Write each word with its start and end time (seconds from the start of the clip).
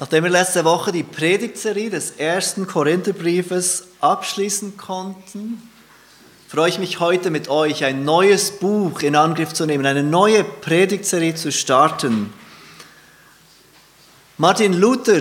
Nachdem 0.00 0.22
wir 0.22 0.30
letzte 0.30 0.64
Woche 0.64 0.92
die 0.92 1.02
Predigtserie 1.02 1.90
des 1.90 2.12
ersten 2.12 2.68
Korintherbriefes 2.68 3.88
abschließen 4.00 4.76
konnten, 4.76 5.60
freue 6.46 6.68
ich 6.68 6.78
mich 6.78 7.00
heute 7.00 7.30
mit 7.30 7.48
euch 7.48 7.84
ein 7.84 8.04
neues 8.04 8.52
Buch 8.52 9.00
in 9.00 9.16
Angriff 9.16 9.52
zu 9.52 9.66
nehmen, 9.66 9.84
eine 9.84 10.04
neue 10.04 10.44
Predigtserie 10.44 11.34
zu 11.34 11.50
starten. 11.50 12.32
Martin 14.36 14.72
Luther 14.72 15.20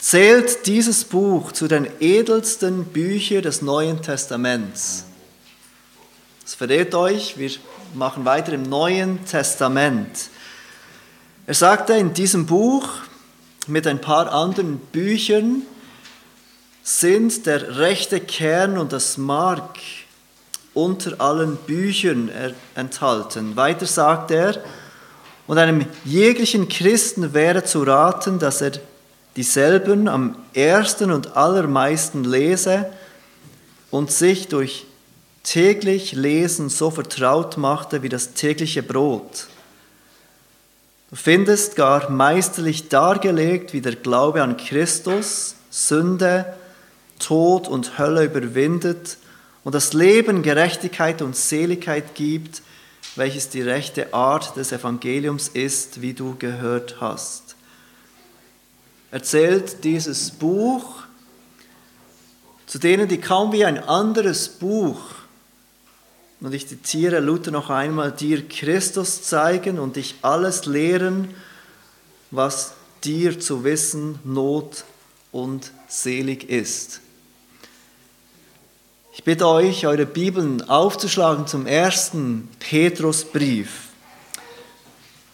zählt 0.00 0.66
dieses 0.66 1.04
Buch 1.04 1.52
zu 1.52 1.68
den 1.68 1.86
edelsten 2.00 2.86
Büchern 2.86 3.42
des 3.42 3.62
Neuen 3.62 4.02
Testaments. 4.02 5.04
Das 6.42 6.54
verrät 6.54 6.92
euch, 6.92 7.38
wir 7.38 7.52
machen 7.94 8.24
weiter 8.24 8.52
im 8.52 8.64
Neuen 8.64 9.24
Testament. 9.26 10.28
Er 11.46 11.54
sagte 11.54 11.92
in 11.92 12.12
diesem 12.12 12.44
Buch, 12.44 12.88
mit 13.68 13.86
ein 13.86 14.00
paar 14.00 14.32
anderen 14.32 14.78
Büchern 14.78 15.62
sind 16.82 17.46
der 17.46 17.78
rechte 17.78 18.20
Kern 18.20 18.78
und 18.78 18.92
das 18.92 19.18
Mark 19.18 19.78
unter 20.74 21.20
allen 21.20 21.56
Büchern 21.56 22.30
enthalten. 22.74 23.56
Weiter 23.56 23.86
sagt 23.86 24.30
er, 24.30 24.62
und 25.46 25.58
einem 25.58 25.86
jeglichen 26.04 26.68
Christen 26.68 27.32
wäre 27.34 27.64
zu 27.64 27.82
raten, 27.82 28.38
dass 28.38 28.60
er 28.60 28.72
dieselben 29.36 30.08
am 30.08 30.36
ersten 30.52 31.10
und 31.10 31.36
allermeisten 31.36 32.24
lese 32.24 32.86
und 33.90 34.10
sich 34.10 34.48
durch 34.48 34.84
täglich 35.42 36.12
Lesen 36.12 36.68
so 36.68 36.90
vertraut 36.90 37.56
machte 37.56 38.02
wie 38.02 38.08
das 38.08 38.34
tägliche 38.34 38.82
Brot 38.82 39.46
Du 41.10 41.16
findest 41.16 41.74
gar 41.74 42.10
meisterlich 42.10 42.88
dargelegt, 42.88 43.72
wie 43.72 43.80
der 43.80 43.96
Glaube 43.96 44.42
an 44.42 44.58
Christus 44.58 45.54
Sünde, 45.70 46.54
Tod 47.18 47.66
und 47.66 47.98
Hölle 47.98 48.24
überwindet 48.24 49.16
und 49.64 49.74
das 49.74 49.94
Leben, 49.94 50.42
Gerechtigkeit 50.42 51.22
und 51.22 51.34
Seligkeit 51.34 52.14
gibt, 52.14 52.62
welches 53.16 53.48
die 53.48 53.62
rechte 53.62 54.12
Art 54.12 54.56
des 54.56 54.70
Evangeliums 54.70 55.48
ist, 55.48 56.02
wie 56.02 56.12
du 56.12 56.36
gehört 56.38 57.00
hast. 57.00 57.56
Erzählt 59.10 59.84
dieses 59.84 60.30
Buch 60.30 61.02
zu 62.66 62.78
denen, 62.78 63.08
die 63.08 63.18
kaum 63.18 63.52
wie 63.52 63.64
ein 63.64 63.82
anderes 63.82 64.48
Buch 64.48 65.00
und 66.40 66.54
ich 66.54 66.68
zitiere 66.68 67.18
Luther 67.20 67.50
noch 67.50 67.70
einmal, 67.70 68.12
dir 68.12 68.46
Christus 68.46 69.22
zeigen 69.22 69.78
und 69.78 69.96
dich 69.96 70.16
alles 70.22 70.66
lehren, 70.66 71.34
was 72.30 72.74
dir 73.04 73.40
zu 73.40 73.64
wissen 73.64 74.18
Not 74.24 74.84
und 75.32 75.72
selig 75.88 76.48
ist. 76.48 77.00
Ich 79.12 79.24
bitte 79.24 79.48
euch, 79.48 79.84
eure 79.86 80.06
Bibeln 80.06 80.62
aufzuschlagen 80.68 81.48
zum 81.48 81.66
ersten 81.66 82.48
Petrusbrief. 82.60 83.88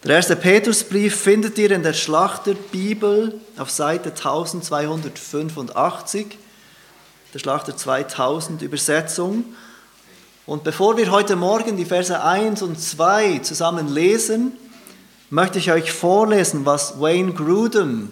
Der 0.03 0.15
erste 0.15 0.35
Petrusbrief 0.35 1.15
findet 1.15 1.59
ihr 1.59 1.69
in 1.71 1.83
der 1.83 1.93
Schlachterbibel 1.93 3.39
auf 3.57 3.69
Seite 3.69 4.09
1285, 4.09 6.39
der 7.33 7.39
Schlachter 7.39 7.77
2000 7.77 8.63
Übersetzung. 8.63 9.45
Und 10.47 10.63
bevor 10.63 10.95
wir 10.95 11.09
heute 11.09 11.35
Morgen 11.35 11.75
die 11.75 11.85
Verse 11.85 12.21
1 12.23 12.61
und 12.61 12.79
2 12.79 13.39
zusammen 13.39 13.87
lesen, 13.87 14.51
möchte 15.31 15.57
ich 15.57 15.71
euch 15.71 15.91
vorlesen, 15.91 16.67
was 16.67 17.01
Wayne 17.01 17.33
Grudem 17.33 18.11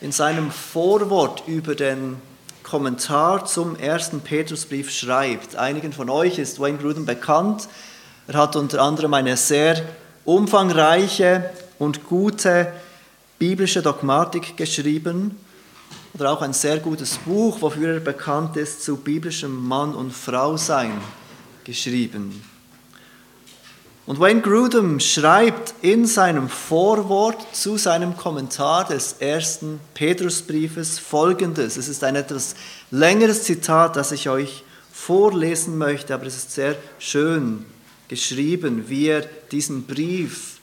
in 0.00 0.12
seinem 0.12 0.52
Vorwort 0.52 1.42
über 1.48 1.74
den 1.74 2.18
Kommentar 2.62 3.46
zum 3.46 3.74
ersten 3.74 4.20
Petrusbrief 4.20 4.92
schreibt. 4.92 5.56
Einigen 5.56 5.92
von 5.92 6.08
euch 6.08 6.38
ist 6.38 6.60
Wayne 6.60 6.78
Grudem 6.78 7.04
bekannt. 7.04 7.66
Er 8.28 8.34
hat 8.34 8.54
unter 8.54 8.80
anderem 8.80 9.12
eine 9.12 9.36
sehr 9.36 9.82
umfangreiche 10.24 11.50
und 11.80 12.06
gute 12.06 12.72
biblische 13.40 13.82
Dogmatik 13.82 14.56
geschrieben 14.56 15.36
oder 16.14 16.30
auch 16.30 16.42
ein 16.42 16.52
sehr 16.52 16.78
gutes 16.78 17.18
Buch, 17.18 17.60
wofür 17.60 17.94
er 17.94 18.00
bekannt 18.00 18.56
ist, 18.56 18.84
zu 18.84 18.98
biblischem 18.98 19.66
Mann 19.66 19.96
und 19.96 20.12
Frau 20.12 20.56
sein 20.56 20.92
geschrieben. 21.64 22.42
Und 24.06 24.18
Wayne 24.18 24.40
Grudem 24.40 24.98
schreibt 24.98 25.74
in 25.82 26.04
seinem 26.04 26.48
Vorwort 26.48 27.54
zu 27.54 27.76
seinem 27.76 28.16
Kommentar 28.16 28.88
des 28.88 29.16
ersten 29.20 29.78
Petrusbriefes 29.94 30.98
folgendes. 30.98 31.76
Es 31.76 31.86
ist 31.86 32.02
ein 32.02 32.16
etwas 32.16 32.56
längeres 32.90 33.44
Zitat, 33.44 33.94
das 33.94 34.10
ich 34.10 34.28
euch 34.28 34.64
vorlesen 34.92 35.78
möchte, 35.78 36.12
aber 36.12 36.26
es 36.26 36.36
ist 36.36 36.52
sehr 36.52 36.76
schön 36.98 37.64
geschrieben, 38.08 38.88
wie 38.88 39.06
er 39.06 39.20
diesen 39.52 39.86
Brief, 39.86 40.58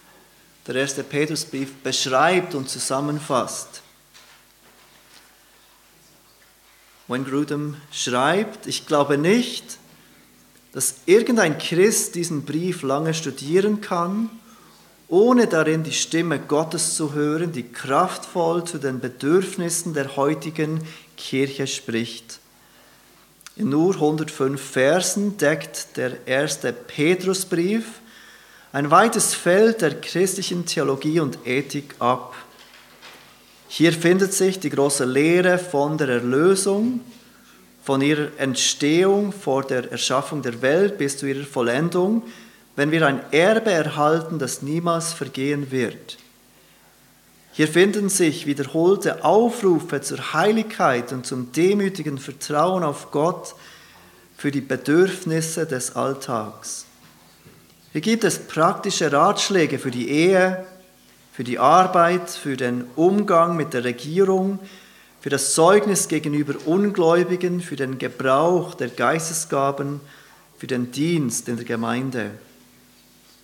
der 0.67 0.75
erste 0.75 1.03
Petrusbrief, 1.03 1.73
beschreibt 1.75 2.53
und 2.53 2.67
zusammenfasst. 2.67 3.81
Wayne 7.07 7.23
Grudem 7.23 7.77
schreibt, 7.93 8.67
ich 8.67 8.85
glaube 8.85 9.17
nicht, 9.17 9.77
dass 10.77 10.93
irgendein 11.07 11.57
Christ 11.57 12.13
diesen 12.13 12.43
Brief 12.45 12.83
lange 12.83 13.15
studieren 13.15 13.81
kann, 13.81 14.29
ohne 15.07 15.47
darin 15.47 15.83
die 15.83 15.91
Stimme 15.91 16.37
Gottes 16.37 16.93
zu 16.93 17.15
hören, 17.15 17.51
die 17.51 17.63
kraftvoll 17.63 18.63
zu 18.63 18.77
den 18.77 18.99
Bedürfnissen 18.99 19.95
der 19.95 20.15
heutigen 20.17 20.81
Kirche 21.17 21.65
spricht. 21.65 22.37
In 23.55 23.69
nur 23.69 23.95
105 23.95 24.61
Versen 24.61 25.35
deckt 25.37 25.97
der 25.97 26.27
erste 26.27 26.71
Petrusbrief 26.73 27.85
ein 28.71 28.91
weites 28.91 29.33
Feld 29.33 29.81
der 29.81 29.99
christlichen 29.99 30.67
Theologie 30.67 31.21
und 31.21 31.39
Ethik 31.47 31.95
ab. 31.97 32.35
Hier 33.67 33.93
findet 33.93 34.31
sich 34.31 34.59
die 34.59 34.69
große 34.69 35.05
Lehre 35.05 35.57
von 35.57 35.97
der 35.97 36.09
Erlösung, 36.09 37.01
von 37.87 38.01
ihrer 38.01 38.37
Entstehung 38.37 39.31
vor 39.31 39.63
der 39.63 39.89
Erschaffung 39.93 40.41
der 40.41 40.61
Welt 40.61 40.97
bis 40.97 41.15
zu 41.17 41.25
ihrer 41.25 41.45
Vollendung, 41.45 42.21
wenn 42.75 42.91
wir 42.91 43.07
ein 43.07 43.21
Erbe 43.31 43.71
erhalten, 43.71 44.39
das 44.39 44.61
niemals 44.61 45.13
vergehen 45.13 45.71
wird. 45.71 46.17
Hier 47.53 47.69
finden 47.69 48.09
sich 48.09 48.45
wiederholte 48.45 49.23
Aufrufe 49.23 50.01
zur 50.01 50.33
Heiligkeit 50.33 51.13
und 51.13 51.25
zum 51.25 51.53
demütigen 51.53 52.17
Vertrauen 52.17 52.83
auf 52.83 53.11
Gott 53.11 53.55
für 54.35 54.51
die 54.51 54.59
Bedürfnisse 54.59 55.65
des 55.65 55.95
Alltags. 55.95 56.87
Hier 57.93 58.01
gibt 58.01 58.25
es 58.25 58.37
praktische 58.37 59.13
Ratschläge 59.13 59.79
für 59.79 59.91
die 59.91 60.09
Ehe, 60.09 60.65
für 61.31 61.45
die 61.45 61.57
Arbeit, 61.57 62.31
für 62.31 62.57
den 62.57 62.83
Umgang 62.97 63.55
mit 63.55 63.73
der 63.73 63.85
Regierung, 63.85 64.59
für 65.27 65.31
das 65.31 65.55
Zeugnis 65.55 66.07
gegenüber 66.07 66.55
Ungläubigen, 66.65 67.59
für 67.59 67.75
den 67.75 67.97
Gebrauch 67.97 68.75
der 68.75 68.87
Geistesgaben, 68.87 69.99
für 70.57 70.67
den 70.67 70.93
Dienst 70.93 71.49
in 71.49 71.57
der 71.57 71.65
Gemeinde. 71.65 72.31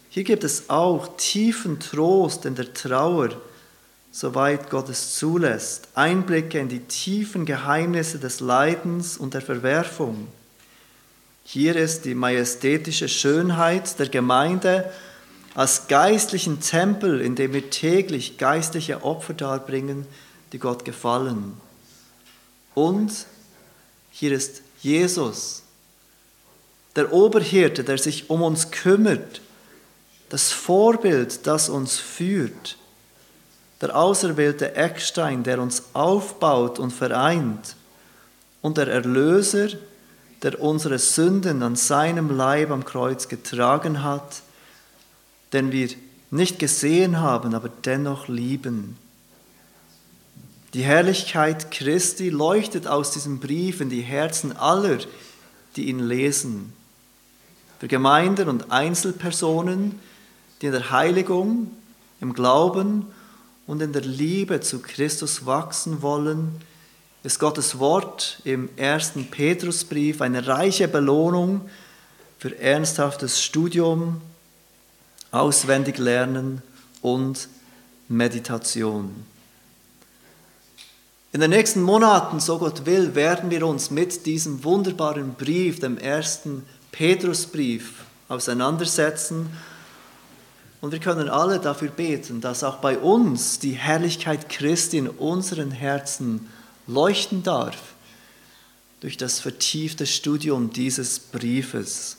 Hier 0.09 0.23
gibt 0.23 0.45
es 0.45 0.69
auch 0.69 1.17
tiefen 1.17 1.81
Trost 1.81 2.45
in 2.45 2.55
der 2.55 2.73
Trauer, 2.73 3.31
soweit 4.13 4.69
Gott 4.69 4.87
es 4.87 5.15
zulässt, 5.15 5.89
Einblicke 5.93 6.57
in 6.57 6.69
die 6.69 6.79
tiefen 6.79 7.45
Geheimnisse 7.45 8.17
des 8.17 8.39
Leidens 8.39 9.17
und 9.17 9.33
der 9.33 9.41
Verwerfung. 9.41 10.29
Hier 11.43 11.75
ist 11.75 12.05
die 12.05 12.15
majestätische 12.15 13.09
Schönheit 13.09 13.99
der 13.99 14.07
Gemeinde 14.07 14.89
als 15.53 15.89
geistlichen 15.89 16.61
Tempel, 16.61 17.19
in 17.19 17.35
dem 17.35 17.51
wir 17.51 17.69
täglich 17.69 18.37
geistliche 18.37 19.03
Opfer 19.03 19.33
darbringen, 19.33 20.07
die 20.53 20.59
Gott 20.59 20.85
gefallen. 20.85 21.57
Und 22.73 23.11
hier 24.11 24.31
ist 24.31 24.61
Jesus, 24.81 25.63
der 26.95 27.11
Oberhirte, 27.11 27.83
der 27.83 27.97
sich 27.97 28.29
um 28.29 28.41
uns 28.41 28.71
kümmert, 28.71 29.41
das 30.29 30.51
Vorbild, 30.51 31.45
das 31.45 31.69
uns 31.69 31.97
führt, 31.97 32.77
der 33.81 33.95
auserwählte 33.95 34.75
Eckstein, 34.75 35.43
der 35.43 35.59
uns 35.61 35.83
aufbaut 35.93 36.79
und 36.79 36.91
vereint, 36.91 37.75
und 38.61 38.77
der 38.77 38.87
Erlöser, 38.87 39.67
der 40.41 40.59
unsere 40.61 40.97
Sünden 40.97 41.61
an 41.63 41.75
seinem 41.75 42.35
Leib 42.35 42.71
am 42.71 42.85
Kreuz 42.85 43.27
getragen 43.27 44.03
hat, 44.03 44.41
den 45.51 45.71
wir 45.71 45.89
nicht 46.31 46.59
gesehen 46.59 47.19
haben, 47.19 47.53
aber 47.53 47.69
dennoch 47.69 48.27
lieben. 48.27 48.97
Die 50.73 50.83
Herrlichkeit 50.83 51.69
Christi 51.69 52.29
leuchtet 52.29 52.87
aus 52.87 53.11
diesem 53.11 53.39
Brief 53.39 53.79
in 53.79 53.89
die 53.89 54.01
Herzen 54.01 54.57
aller, 54.57 54.97
die 55.75 55.87
ihn 55.87 55.99
lesen. 55.99 56.73
Für 57.79 57.87
Gemeinden 57.87 58.49
und 58.49 58.71
Einzelpersonen, 58.71 59.99
die 60.61 60.67
in 60.67 60.71
der 60.71 60.89
Heiligung, 60.89 61.69
im 62.21 62.33
Glauben 62.33 63.05
und 63.67 63.81
in 63.83 63.93
der 63.93 64.01
Liebe 64.01 64.61
zu 64.61 64.79
Christus 64.79 65.45
wachsen 65.45 66.01
wollen, 66.01 66.59
ist 67.21 67.39
Gottes 67.39 67.77
Wort 67.77 68.39
im 68.43 68.67
ersten 68.75 69.29
Petrusbrief 69.29 70.21
eine 70.21 70.47
reiche 70.47 70.87
Belohnung 70.87 71.69
für 72.39 72.57
ernsthaftes 72.59 73.43
Studium, 73.43 74.21
auswendig 75.31 75.99
lernen 75.99 76.61
und 77.01 77.47
Meditation. 78.07 79.32
In 81.33 81.39
den 81.39 81.49
nächsten 81.49 81.81
Monaten, 81.81 82.39
so 82.39 82.59
Gott 82.59 82.85
will, 82.85 83.15
werden 83.15 83.49
wir 83.49 83.65
uns 83.65 83.89
mit 83.89 84.27
diesem 84.27 84.63
wunderbaren 84.63 85.33
Brief, 85.33 85.79
dem 85.79 85.97
ersten 85.97 86.63
Petrusbrief, 86.91 88.03
auseinandersetzen. 88.29 89.49
Und 90.79 90.91
wir 90.91 90.99
können 90.99 91.29
alle 91.29 91.59
dafür 91.59 91.89
beten, 91.89 92.39
dass 92.39 92.63
auch 92.63 92.75
bei 92.75 92.99
uns 92.99 93.57
die 93.57 93.71
Herrlichkeit 93.71 94.47
Christi 94.47 94.99
in 94.99 95.09
unseren 95.09 95.71
Herzen 95.71 96.49
leuchten 96.85 97.41
darf 97.41 97.77
durch 99.01 99.17
das 99.17 99.39
vertiefte 99.39 100.05
Studium 100.05 100.71
dieses 100.71 101.17
Briefes. 101.17 102.17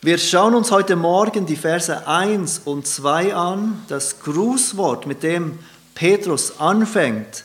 Wir 0.00 0.16
schauen 0.16 0.54
uns 0.54 0.70
heute 0.70 0.94
Morgen 0.94 1.44
die 1.44 1.56
Verse 1.56 2.06
1 2.06 2.60
und 2.66 2.86
2 2.86 3.34
an, 3.34 3.82
das 3.88 4.20
Grußwort, 4.20 5.08
mit 5.08 5.24
dem 5.24 5.58
Petrus 6.00 6.58
anfängt. 6.58 7.44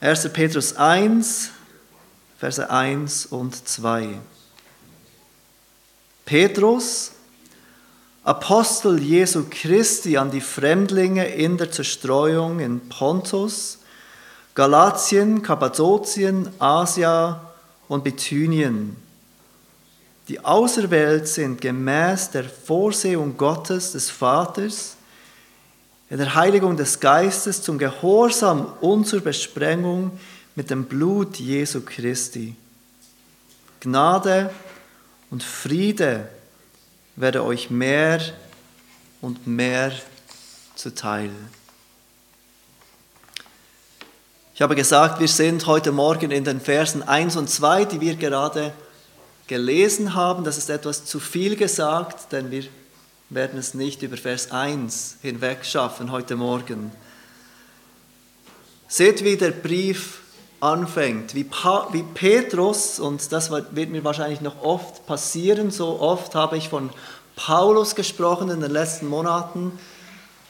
1. 0.00 0.30
Petrus 0.34 0.76
1, 0.76 1.48
Verse 2.38 2.68
1 2.68 3.24
und 3.24 3.66
2. 3.66 4.18
Petrus, 6.26 7.12
Apostel 8.24 9.02
Jesu 9.02 9.46
Christi 9.48 10.18
an 10.18 10.30
die 10.30 10.42
Fremdlinge 10.42 11.26
in 11.26 11.56
der 11.56 11.72
Zerstreuung 11.72 12.60
in 12.60 12.86
Pontus, 12.90 13.78
Galatien, 14.54 15.40
Kappadokien, 15.40 16.50
Asia 16.58 17.54
und 17.88 18.04
Bithynien, 18.04 18.96
die 20.28 20.44
auserwählt 20.44 21.26
sind 21.26 21.58
gemäß 21.62 22.32
der 22.32 22.44
Vorsehung 22.44 23.38
Gottes 23.38 23.92
des 23.92 24.10
Vaters, 24.10 24.95
in 26.08 26.18
der 26.18 26.34
Heiligung 26.34 26.76
des 26.76 27.00
Geistes 27.00 27.62
zum 27.62 27.78
Gehorsam 27.78 28.72
und 28.80 29.06
zur 29.06 29.20
Besprengung 29.20 30.18
mit 30.54 30.70
dem 30.70 30.84
Blut 30.84 31.36
Jesu 31.36 31.80
Christi. 31.80 32.54
Gnade 33.80 34.50
und 35.30 35.42
Friede 35.42 36.28
werde 37.16 37.44
euch 37.44 37.70
mehr 37.70 38.20
und 39.20 39.46
mehr 39.46 39.92
zuteil. 40.76 41.30
Ich 44.54 44.62
habe 44.62 44.74
gesagt, 44.74 45.20
wir 45.20 45.28
sind 45.28 45.66
heute 45.66 45.92
Morgen 45.92 46.30
in 46.30 46.44
den 46.44 46.60
Versen 46.60 47.02
1 47.02 47.36
und 47.36 47.50
2, 47.50 47.84
die 47.84 48.00
wir 48.00 48.16
gerade 48.16 48.72
gelesen 49.48 50.14
haben. 50.14 50.44
Das 50.44 50.56
ist 50.56 50.70
etwas 50.70 51.04
zu 51.04 51.20
viel 51.20 51.56
gesagt, 51.56 52.32
denn 52.32 52.50
wir 52.50 52.64
werden 53.28 53.58
es 53.58 53.74
nicht 53.74 54.02
über 54.02 54.16
Vers 54.16 54.52
1 54.52 55.18
hinweg 55.22 55.64
schaffen 55.64 56.12
heute 56.12 56.36
Morgen. 56.36 56.92
Seht, 58.88 59.24
wie 59.24 59.36
der 59.36 59.50
Brief 59.50 60.20
anfängt, 60.60 61.34
wie, 61.34 61.44
pa 61.44 61.88
wie 61.92 62.04
Petrus, 62.04 63.00
und 63.00 63.32
das 63.32 63.50
wird 63.50 63.90
mir 63.90 64.04
wahrscheinlich 64.04 64.40
noch 64.40 64.62
oft 64.62 65.06
passieren, 65.06 65.70
so 65.70 66.00
oft 66.00 66.34
habe 66.34 66.56
ich 66.56 66.68
von 66.68 66.90
Paulus 67.34 67.94
gesprochen 67.94 68.48
in 68.48 68.60
den 68.60 68.70
letzten 68.70 69.08
Monaten, 69.08 69.78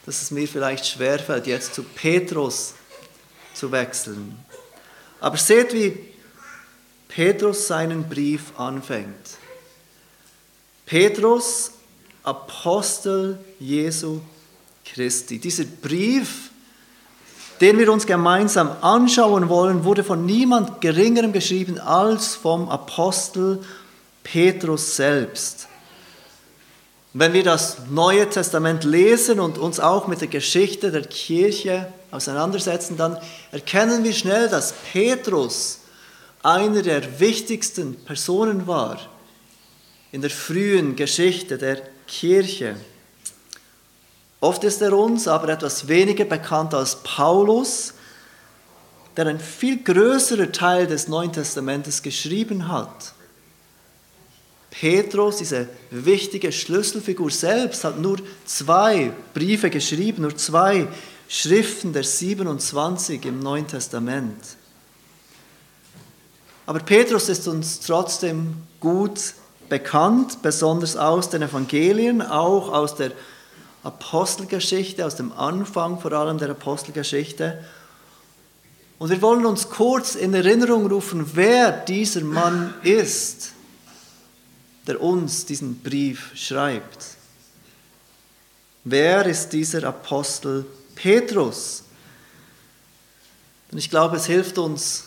dass 0.04 0.22
es 0.22 0.30
mir 0.30 0.46
vielleicht 0.46 0.86
schwerfällt, 0.86 1.46
jetzt 1.46 1.74
zu 1.74 1.82
Petrus 1.82 2.74
zu 3.54 3.72
wechseln. 3.72 4.38
Aber 5.18 5.38
seht, 5.38 5.72
wie 5.72 5.98
Petrus 7.08 7.66
seinen 7.66 8.08
Brief 8.08 8.58
anfängt. 8.58 9.38
Petrus, 10.84 11.72
Apostel 12.26 13.38
Jesu 13.60 14.20
Christi. 14.84 15.38
Dieser 15.38 15.64
Brief, 15.64 16.50
den 17.60 17.78
wir 17.78 17.90
uns 17.92 18.04
gemeinsam 18.04 18.76
anschauen 18.80 19.48
wollen, 19.48 19.84
wurde 19.84 20.02
von 20.02 20.26
niemand 20.26 20.80
Geringerem 20.80 21.32
geschrieben 21.32 21.78
als 21.78 22.34
vom 22.34 22.68
Apostel 22.68 23.60
Petrus 24.24 24.96
selbst. 24.96 25.68
Wenn 27.12 27.32
wir 27.32 27.44
das 27.44 27.78
Neue 27.88 28.28
Testament 28.28 28.82
lesen 28.82 29.38
und 29.38 29.56
uns 29.56 29.78
auch 29.78 30.08
mit 30.08 30.20
der 30.20 30.28
Geschichte 30.28 30.90
der 30.90 31.04
Kirche 31.04 31.92
auseinandersetzen, 32.10 32.96
dann 32.96 33.18
erkennen 33.52 34.02
wir 34.02 34.12
schnell, 34.12 34.48
dass 34.48 34.74
Petrus 34.92 35.78
einer 36.42 36.82
der 36.82 37.20
wichtigsten 37.20 37.94
Personen 38.04 38.66
war 38.66 38.98
in 40.10 40.22
der 40.22 40.30
frühen 40.30 40.96
Geschichte 40.96 41.56
der 41.56 41.95
Kirche. 42.06 42.76
Oft 44.40 44.64
ist 44.64 44.82
er 44.82 44.92
uns 44.92 45.26
aber 45.26 45.48
etwas 45.48 45.88
weniger 45.88 46.24
bekannt 46.24 46.74
als 46.74 47.02
Paulus, 47.02 47.94
der 49.16 49.26
ein 49.26 49.40
viel 49.40 49.82
größerer 49.82 50.52
Teil 50.52 50.86
des 50.86 51.08
Neuen 51.08 51.32
Testamentes 51.32 52.02
geschrieben 52.02 52.68
hat. 52.68 53.14
Petrus, 54.70 55.38
diese 55.38 55.68
wichtige 55.90 56.52
Schlüsselfigur 56.52 57.30
selbst, 57.30 57.82
hat 57.84 57.98
nur 57.98 58.18
zwei 58.44 59.10
Briefe 59.32 59.70
geschrieben, 59.70 60.22
nur 60.22 60.36
zwei 60.36 60.86
Schriften 61.28 61.94
der 61.94 62.04
27 62.04 63.24
im 63.24 63.40
Neuen 63.40 63.66
Testament. 63.66 64.36
Aber 66.66 66.80
Petrus 66.80 67.30
ist 67.30 67.48
uns 67.48 67.80
trotzdem 67.80 68.54
gut 68.78 69.32
bekannt, 69.68 70.42
besonders 70.42 70.96
aus 70.96 71.30
den 71.30 71.42
Evangelien, 71.42 72.22
auch 72.22 72.72
aus 72.72 72.94
der 72.96 73.12
Apostelgeschichte, 73.82 75.06
aus 75.06 75.16
dem 75.16 75.32
Anfang 75.32 76.00
vor 76.00 76.12
allem 76.12 76.38
der 76.38 76.50
Apostelgeschichte. 76.50 77.64
Und 78.98 79.10
wir 79.10 79.22
wollen 79.22 79.46
uns 79.46 79.68
kurz 79.68 80.14
in 80.14 80.34
Erinnerung 80.34 80.86
rufen, 80.86 81.30
wer 81.34 81.72
dieser 81.72 82.22
Mann 82.22 82.74
ist, 82.82 83.52
der 84.86 85.00
uns 85.00 85.44
diesen 85.44 85.82
Brief 85.82 86.30
schreibt. 86.34 87.04
Wer 88.84 89.26
ist 89.26 89.50
dieser 89.50 89.84
Apostel 89.84 90.64
Petrus? 90.94 91.82
Und 93.70 93.78
ich 93.78 93.90
glaube, 93.90 94.16
es 94.16 94.26
hilft 94.26 94.58
uns, 94.58 95.06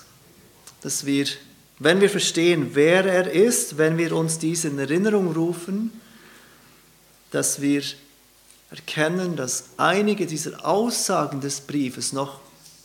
dass 0.81 1.05
wir 1.05 1.25
wenn 1.79 2.01
wir 2.01 2.09
verstehen, 2.09 2.71
wer 2.73 3.05
er 3.05 3.31
ist, 3.31 3.77
wenn 3.77 3.97
wir 3.97 4.13
uns 4.15 4.37
dies 4.37 4.65
in 4.65 4.77
Erinnerung 4.77 5.31
rufen, 5.31 5.91
dass 7.31 7.61
wir 7.61 7.81
erkennen, 8.69 9.35
dass 9.35 9.69
einige 9.77 10.27
dieser 10.27 10.65
Aussagen 10.65 11.41
des 11.41 11.61
Briefes 11.61 12.11
noch 12.11 12.39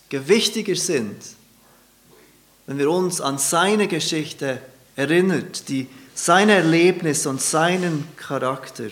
gewichtiger 0.08 0.76
sind, 0.76 1.16
wenn 2.66 2.78
wir 2.78 2.90
uns 2.90 3.20
an 3.20 3.38
seine 3.38 3.88
Geschichte 3.88 4.60
erinnert, 4.96 5.68
die, 5.68 5.88
seine 6.14 6.52
Erlebnisse 6.52 7.28
und 7.28 7.40
seinen 7.40 8.06
Charakter. 8.16 8.88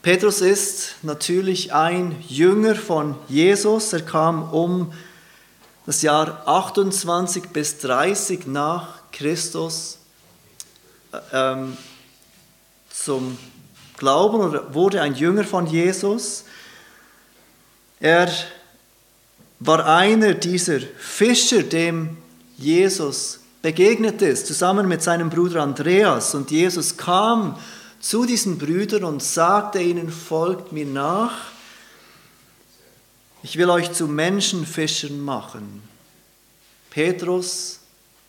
Petrus 0.00 0.40
ist 0.40 0.96
natürlich 1.02 1.72
ein 1.72 2.16
Jünger 2.26 2.74
von 2.74 3.14
Jesus. 3.28 3.92
Er 3.92 4.00
kam 4.00 4.52
um 4.52 4.92
das 5.86 6.02
Jahr 6.02 6.42
28 6.46 7.48
bis 7.48 7.78
30 7.78 8.46
nach 8.46 8.88
Christus 9.10 9.98
äh, 11.12 11.18
ähm, 11.32 11.76
zum 12.90 13.36
Glauben 13.96 14.40
oder 14.40 14.74
wurde 14.74 15.00
ein 15.00 15.14
Jünger 15.14 15.44
von 15.44 15.66
Jesus. 15.66 16.44
Er 18.00 18.30
war 19.60 19.86
einer 19.86 20.34
dieser 20.34 20.80
Fischer, 20.98 21.62
dem 21.62 22.16
Jesus 22.56 23.40
begegnet 23.60 24.20
ist, 24.22 24.46
zusammen 24.46 24.88
mit 24.88 25.02
seinem 25.02 25.30
Bruder 25.30 25.62
Andreas. 25.62 26.34
Und 26.34 26.50
Jesus 26.50 26.96
kam 26.96 27.56
zu 28.00 28.24
diesen 28.24 28.58
Brüdern 28.58 29.04
und 29.04 29.22
sagte 29.22 29.80
ihnen, 29.80 30.10
folgt 30.10 30.72
mir 30.72 30.86
nach. 30.86 31.51
Ich 33.44 33.56
will 33.56 33.70
euch 33.70 33.92
zu 33.92 34.06
Menschenfischern 34.06 35.20
machen. 35.20 35.82
Petrus 36.90 37.80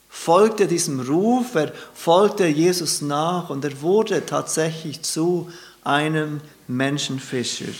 folgte 0.10 0.68
diesem 0.68 1.00
Ruf, 1.02 1.54
er 1.54 1.72
folgte 1.94 2.48
Jesus 2.48 3.02
nach 3.02 3.50
und 3.50 3.64
er 3.64 3.82
wurde 3.82 4.26
tatsächlich 4.26 5.02
zu 5.04 5.52
einem 5.84 6.42
Menschenfischer. 6.68 7.74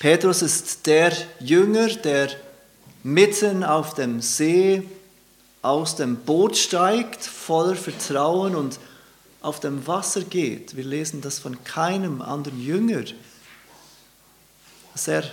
Petrus 0.00 0.42
ist 0.42 0.86
der 0.86 1.12
Jünger, 1.40 1.88
der 1.88 2.30
mitten 3.02 3.62
auf 3.62 3.94
dem 3.94 4.20
See 4.20 4.82
aus 5.62 5.94
dem 5.94 6.16
Boot 6.16 6.56
steigt, 6.56 7.24
voller 7.24 7.76
Vertrauen 7.76 8.56
und 8.56 8.78
auf 9.40 9.60
dem 9.60 9.86
Wasser 9.86 10.22
geht. 10.22 10.76
Wir 10.76 10.84
lesen 10.84 11.20
das 11.20 11.38
von 11.38 11.62
keinem 11.64 12.20
anderen 12.20 12.60
Jünger, 12.60 13.04
dass 14.96 15.08
er 15.08 15.24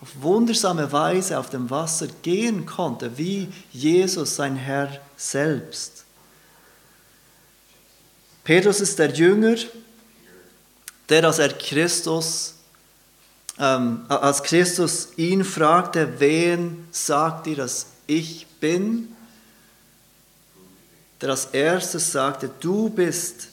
auf 0.00 0.08
wundersame 0.22 0.90
Weise 0.90 1.38
auf 1.38 1.50
dem 1.50 1.68
Wasser 1.68 2.06
gehen 2.22 2.64
konnte, 2.64 3.18
wie 3.18 3.52
Jesus, 3.70 4.36
sein 4.36 4.56
Herr 4.56 4.98
selbst. 5.18 6.06
Petrus 8.42 8.80
ist 8.80 8.98
der 8.98 9.10
Jünger, 9.10 9.56
der, 11.10 11.24
als 11.24 11.40
er 11.40 11.50
Christus, 11.50 12.54
ähm, 13.58 14.06
als 14.08 14.42
Christus 14.42 15.08
ihn 15.18 15.44
fragte, 15.44 16.18
wen 16.18 16.88
sagt 16.90 17.48
ihr, 17.48 17.56
dass 17.56 17.84
ich 18.06 18.46
bin, 18.60 19.14
der 21.20 21.28
als 21.28 21.44
erstes 21.52 22.12
sagte, 22.12 22.48
du 22.60 22.88
bist 22.88 23.48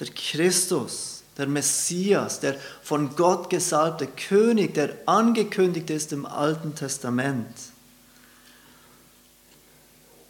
der 0.00 0.08
Christus, 0.08 1.15
der 1.36 1.46
Messias, 1.46 2.40
der 2.40 2.56
von 2.82 3.14
Gott 3.14 3.50
gesalbte 3.50 4.06
König, 4.06 4.74
der 4.74 4.96
angekündigt 5.06 5.90
ist 5.90 6.12
im 6.12 6.24
Alten 6.24 6.74
Testament. 6.74 7.46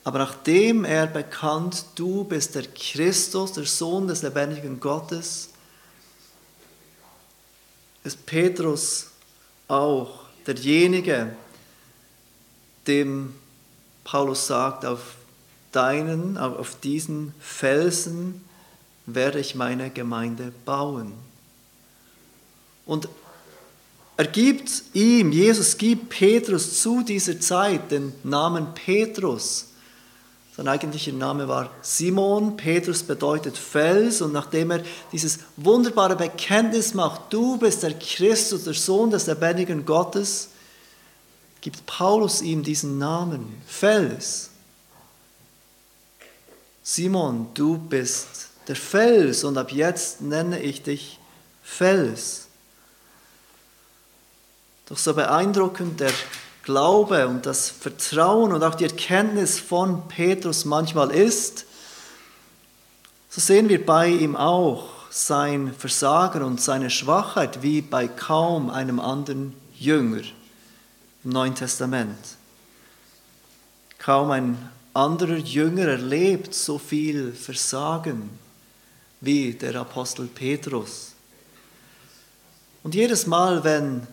Aber 0.03 0.19
nachdem 0.19 0.85
er 0.85 1.07
bekannt, 1.07 1.85
du 1.97 2.25
bist 2.25 2.55
der 2.55 2.63
Christus, 2.63 3.53
der 3.53 3.65
Sohn 3.65 4.07
des 4.07 4.23
lebendigen 4.23 4.79
Gottes, 4.79 5.51
ist 8.05 8.25
Petrus 8.25 9.09
auch 9.67 10.21
derjenige, 10.47 11.35
dem 12.87 13.35
Paulus 14.05 14.47
sagt, 14.47 14.85
auf 14.85 15.17
deinen, 15.73 16.39
auf 16.39 16.79
diesen 16.79 17.35
Felsen 17.41 18.46
werde 19.07 19.41
ich 19.41 19.55
meine 19.55 19.91
Gemeinde 19.91 20.53
bauen. 20.65 21.13
Und 22.85 23.09
er 24.17 24.27
gibt 24.27 24.83
ihm, 24.95 25.33
Jesus 25.33 25.77
gibt 25.77 26.09
Petrus 26.09 26.81
zu 26.81 27.03
dieser 27.03 27.39
Zeit 27.41 27.91
den 27.91 28.13
Namen 28.23 28.75
Petrus. 28.75 29.69
Sein 30.57 30.69
eigentlicher 30.69 31.13
Name 31.13 31.49
war 31.49 31.71
Simon. 31.83 32.57
Petrus 32.57 33.03
bedeutet 33.03 33.59
Fels. 33.59 34.23
Und 34.23 34.33
nachdem 34.33 34.71
er 34.71 34.83
dieses 35.13 35.41
wunderbare 35.57 36.17
Bekenntnis 36.17 36.95
macht, 36.95 37.31
du 37.31 37.59
bist 37.59 37.83
der 37.83 37.93
Christus, 37.93 38.65
der 38.65 38.73
Sohn 38.73 39.11
des 39.11 39.27
lebendigen 39.27 39.85
Gottes, 39.85 40.49
gibt 41.61 41.85
Paulus 41.85 42.41
ihm 42.41 42.63
diesen 42.63 42.97
Namen, 42.97 43.61
Fels. 43.67 44.49
Simon, 46.83 47.49
du 47.53 47.77
bist 47.77 48.49
der 48.69 48.77
Fels 48.77 49.45
und 49.45 49.57
ab 49.59 49.71
jetzt 49.73 50.21
nenne 50.21 50.61
ich 50.61 50.83
dich 50.83 51.19
Fels. 51.63 52.47
Doch 54.89 54.99
so 54.99 55.15
beeindruckend 55.15 56.01
der 56.01 56.13
Glaube 56.63 57.29
und 57.29 57.47
das 57.47 57.71
Vertrauen 57.71 58.53
und 58.53 58.63
auch 58.63 58.75
die 58.75 58.85
Erkenntnis 58.85 59.59
von 59.59 60.09
Petrus 60.09 60.65
manchmal 60.65 61.11
ist, 61.11 61.65
so 63.31 63.41
sehen 63.41 63.69
wir 63.69 63.85
bei 63.85 64.09
ihm 64.09 64.35
auch 64.37 64.89
sein 65.11 65.75
Versagen 65.77 66.43
und 66.43 66.61
seine 66.61 66.91
Schwachheit 66.91 67.63
wie 67.63 67.83
bei 67.83 68.09
kaum 68.09 68.71
einem 68.71 69.01
anderen 69.01 69.55
Jünger 69.79 70.23
im 71.25 71.31
Neuen 71.31 71.55
Testament. 71.55 72.19
Kaum 73.99 74.31
ein 74.31 74.71
anderer 74.95 75.37
Jünger 75.37 75.87
erlebt 75.87 76.55
so 76.55 76.79
viel 76.79 77.33
Versagen 77.33 78.31
wie 79.21 79.53
der 79.55 79.75
Apostel 79.77 80.27
Petrus. 80.27 81.13
Und 82.83 82.95
jedes 82.95 83.27
Mal, 83.27 83.65
wenn 83.65 84.07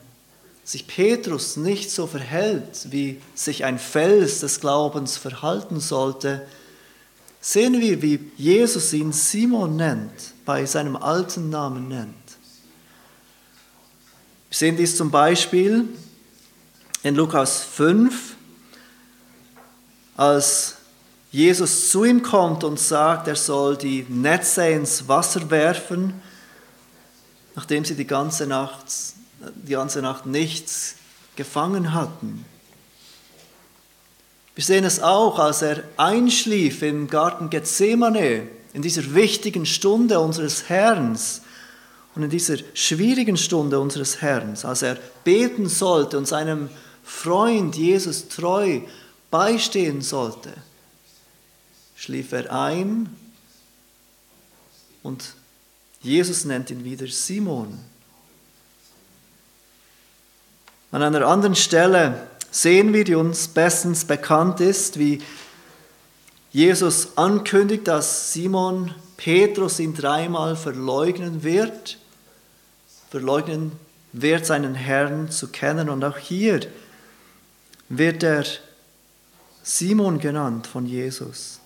sich 0.63 0.87
Petrus 0.87 1.57
nicht 1.57 1.91
so 1.91 2.07
verhält, 2.07 2.91
wie 2.91 3.21
sich 3.35 3.65
ein 3.65 3.77
Fels 3.77 4.39
des 4.39 4.59
Glaubens 4.61 5.17
verhalten 5.17 5.79
sollte, 5.79 6.47
sehen 7.41 7.79
wir, 7.81 8.01
wie 8.01 8.31
Jesus 8.37 8.93
ihn 8.93 9.11
Simon 9.11 9.75
nennt, 9.75 10.33
bei 10.45 10.65
seinem 10.65 10.95
alten 10.95 11.49
Namen 11.49 11.89
nennt. 11.89 12.15
Wir 14.49 14.57
sehen 14.57 14.77
dies 14.77 14.95
zum 14.95 15.11
Beispiel 15.11 15.89
in 17.03 17.15
Lukas 17.15 17.63
5, 17.63 18.35
als 20.15 20.75
Jesus 21.33 21.89
zu 21.89 22.03
ihm 22.03 22.21
kommt 22.21 22.63
und 22.63 22.79
sagt, 22.79 23.27
er 23.27 23.35
soll 23.35 23.75
die 23.75 24.05
Netze 24.07 24.67
ins 24.67 25.07
Wasser 25.07 25.49
werfen, 25.49 26.21
nachdem 27.55 27.83
sie 27.83 27.95
die 27.95 28.05
ganze 28.05 28.45
Nacht, 28.45 28.85
die 29.55 29.71
ganze 29.71 30.03
Nacht 30.03 30.27
nichts 30.27 30.93
gefangen 31.35 31.95
hatten. 31.95 32.45
Wir 34.53 34.63
sehen 34.63 34.83
es 34.83 35.01
auch, 35.01 35.39
als 35.39 35.63
er 35.63 35.83
einschlief 35.97 36.83
im 36.83 37.07
Garten 37.07 37.49
Gethsemane, 37.49 38.47
in 38.73 38.83
dieser 38.83 39.15
wichtigen 39.15 39.65
Stunde 39.65 40.19
unseres 40.19 40.69
Herrn 40.69 41.17
und 42.13 42.21
in 42.21 42.29
dieser 42.29 42.57
schwierigen 42.75 43.37
Stunde 43.37 43.79
unseres 43.79 44.21
Herrn, 44.21 44.55
als 44.61 44.83
er 44.83 44.99
beten 45.23 45.67
sollte 45.67 46.15
und 46.19 46.27
seinem 46.27 46.69
Freund 47.03 47.75
Jesus 47.75 48.27
treu 48.27 48.81
beistehen 49.31 50.01
sollte, 50.01 50.53
schlief 52.03 52.33
er 52.33 52.51
ein 52.51 53.07
und 55.03 55.35
Jesus 56.01 56.43
nennt 56.43 56.69
ihn 56.69 56.83
wieder 56.83 57.07
Simon. 57.07 57.79
An 60.91 61.01
einer 61.01 61.25
anderen 61.25 61.55
Stelle 61.55 62.27
sehen 62.51 62.91
wir, 62.91 63.05
die 63.05 63.15
uns 63.15 63.47
bestens 63.47 64.03
bekannt 64.03 64.59
ist, 64.59 64.99
wie 64.99 65.21
Jesus 66.51 67.15
ankündigt, 67.15 67.87
dass 67.87 68.33
Simon 68.33 68.93
Petrus 69.15 69.79
ihn 69.79 69.93
dreimal 69.93 70.57
verleugnen 70.57 71.43
wird, 71.43 71.99
verleugnen 73.11 73.71
wird, 74.11 74.45
seinen 74.45 74.75
Herrn 74.75 75.31
zu 75.31 75.47
kennen. 75.47 75.87
Und 75.87 76.03
auch 76.03 76.17
hier 76.17 76.67
wird 77.87 78.23
er 78.23 78.43
Simon 79.63 80.19
genannt 80.19 80.67
von 80.67 80.85
Jesus. 80.85 81.61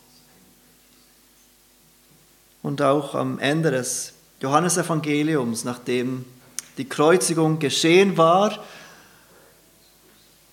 Und 2.67 2.81
auch 2.81 3.15
am 3.15 3.39
Ende 3.39 3.71
des 3.71 4.12
Johannesevangeliums, 4.41 5.63
nachdem 5.63 6.25
die 6.77 6.89
Kreuzigung 6.89 7.59
geschehen 7.59 8.17
war, 8.17 8.59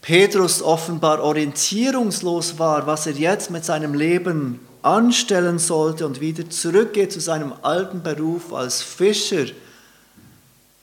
Petrus 0.01 0.63
offenbar 0.63 1.21
orientierungslos 1.21 2.57
war, 2.61 2.87
was 2.87 3.09
er 3.09 3.15
jetzt 3.15 3.51
mit 3.51 3.65
seinem 3.65 3.95
Leben 3.95 4.61
anstellen 4.83 5.59
sollte 5.59 6.07
und 6.07 6.21
wieder 6.21 6.49
zurückgeht 6.49 7.11
zu 7.11 7.19
seinem 7.19 7.53
alten 7.63 8.05
Beruf 8.05 8.53
als 8.53 8.81
Fischer, 8.81 9.47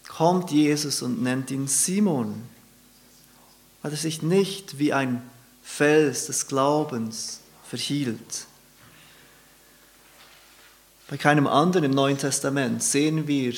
kommt 0.10 0.52
Jesus 0.52 1.02
und 1.02 1.24
nennt 1.24 1.50
ihn 1.50 1.68
Simon 1.68 2.44
weil 3.82 3.92
er 3.92 3.98
sich 3.98 4.22
nicht 4.22 4.80
wie 4.80 4.94
ein 4.94 5.24
Fels 5.64 6.28
des 6.28 6.48
Glaubens 6.48 7.40
verhielt. 7.68 8.46
Bei 11.12 11.18
keinem 11.18 11.46
anderen 11.46 11.84
im 11.84 11.92
Neuen 11.92 12.18
Testament 12.18 12.82
sehen 12.82 13.28
wir 13.28 13.54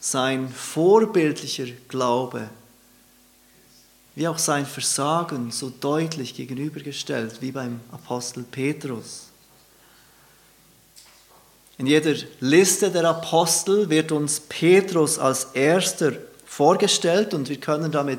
sein 0.00 0.48
vorbildlicher 0.48 1.66
Glaube, 1.86 2.50
wie 4.16 4.26
auch 4.26 4.38
sein 4.38 4.66
Versagen 4.66 5.52
so 5.52 5.70
deutlich 5.70 6.34
gegenübergestellt 6.34 7.40
wie 7.42 7.52
beim 7.52 7.78
Apostel 7.92 8.42
Petrus. 8.42 9.28
In 11.78 11.86
jeder 11.86 12.16
Liste 12.40 12.90
der 12.90 13.04
Apostel 13.04 13.88
wird 13.88 14.10
uns 14.10 14.40
Petrus 14.40 15.16
als 15.16 15.44
erster 15.54 16.14
vorgestellt 16.44 17.34
und 17.34 17.48
wir 17.48 17.60
können 17.60 17.92
damit 17.92 18.18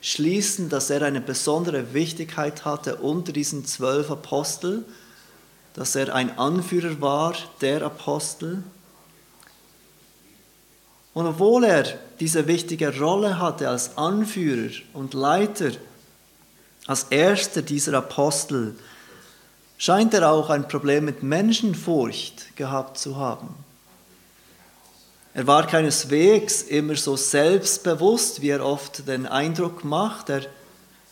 schließen, 0.00 0.68
dass 0.68 0.90
er 0.90 1.02
eine 1.02 1.20
besondere 1.20 1.94
Wichtigkeit 1.94 2.64
hatte 2.64 2.96
unter 2.96 3.30
diesen 3.30 3.64
zwölf 3.64 4.10
Aposteln, 4.10 4.84
dass 5.74 5.94
er 5.94 6.14
ein 6.14 6.38
Anführer 6.38 7.00
war 7.00 7.34
der 7.60 7.82
Apostel. 7.82 8.62
Und 11.14 11.26
obwohl 11.26 11.64
er 11.64 11.84
diese 12.20 12.46
wichtige 12.46 12.98
Rolle 12.98 13.38
hatte 13.38 13.68
als 13.68 13.96
Anführer 13.96 14.72
und 14.92 15.14
Leiter, 15.14 15.72
als 16.86 17.04
erster 17.04 17.62
dieser 17.62 17.94
Apostel, 17.94 18.74
scheint 19.78 20.14
er 20.14 20.30
auch 20.30 20.50
ein 20.50 20.68
Problem 20.68 21.04
mit 21.04 21.22
Menschenfurcht 21.22 22.56
gehabt 22.56 22.98
zu 22.98 23.16
haben. 23.16 23.48
Er 25.34 25.46
war 25.46 25.66
keineswegs 25.66 26.62
immer 26.62 26.94
so 26.94 27.16
selbstbewusst, 27.16 28.42
wie 28.42 28.50
er 28.50 28.64
oft 28.64 29.08
den 29.08 29.26
Eindruck 29.26 29.82
macht. 29.82 30.28
Er 30.28 30.42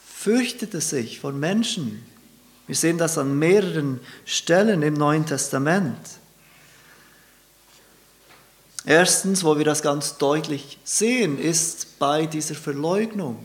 fürchtete 0.04 0.80
sich 0.82 1.20
vor 1.20 1.32
Menschen. 1.32 2.04
Wir 2.70 2.76
sehen 2.76 2.98
das 2.98 3.18
an 3.18 3.36
mehreren 3.36 3.98
Stellen 4.24 4.82
im 4.82 4.94
Neuen 4.94 5.26
Testament. 5.26 5.98
Erstens, 8.84 9.42
wo 9.42 9.58
wir 9.58 9.64
das 9.64 9.82
ganz 9.82 10.18
deutlich 10.18 10.78
sehen, 10.84 11.36
ist 11.36 11.98
bei 11.98 12.26
dieser 12.26 12.54
Verleugnung. 12.54 13.44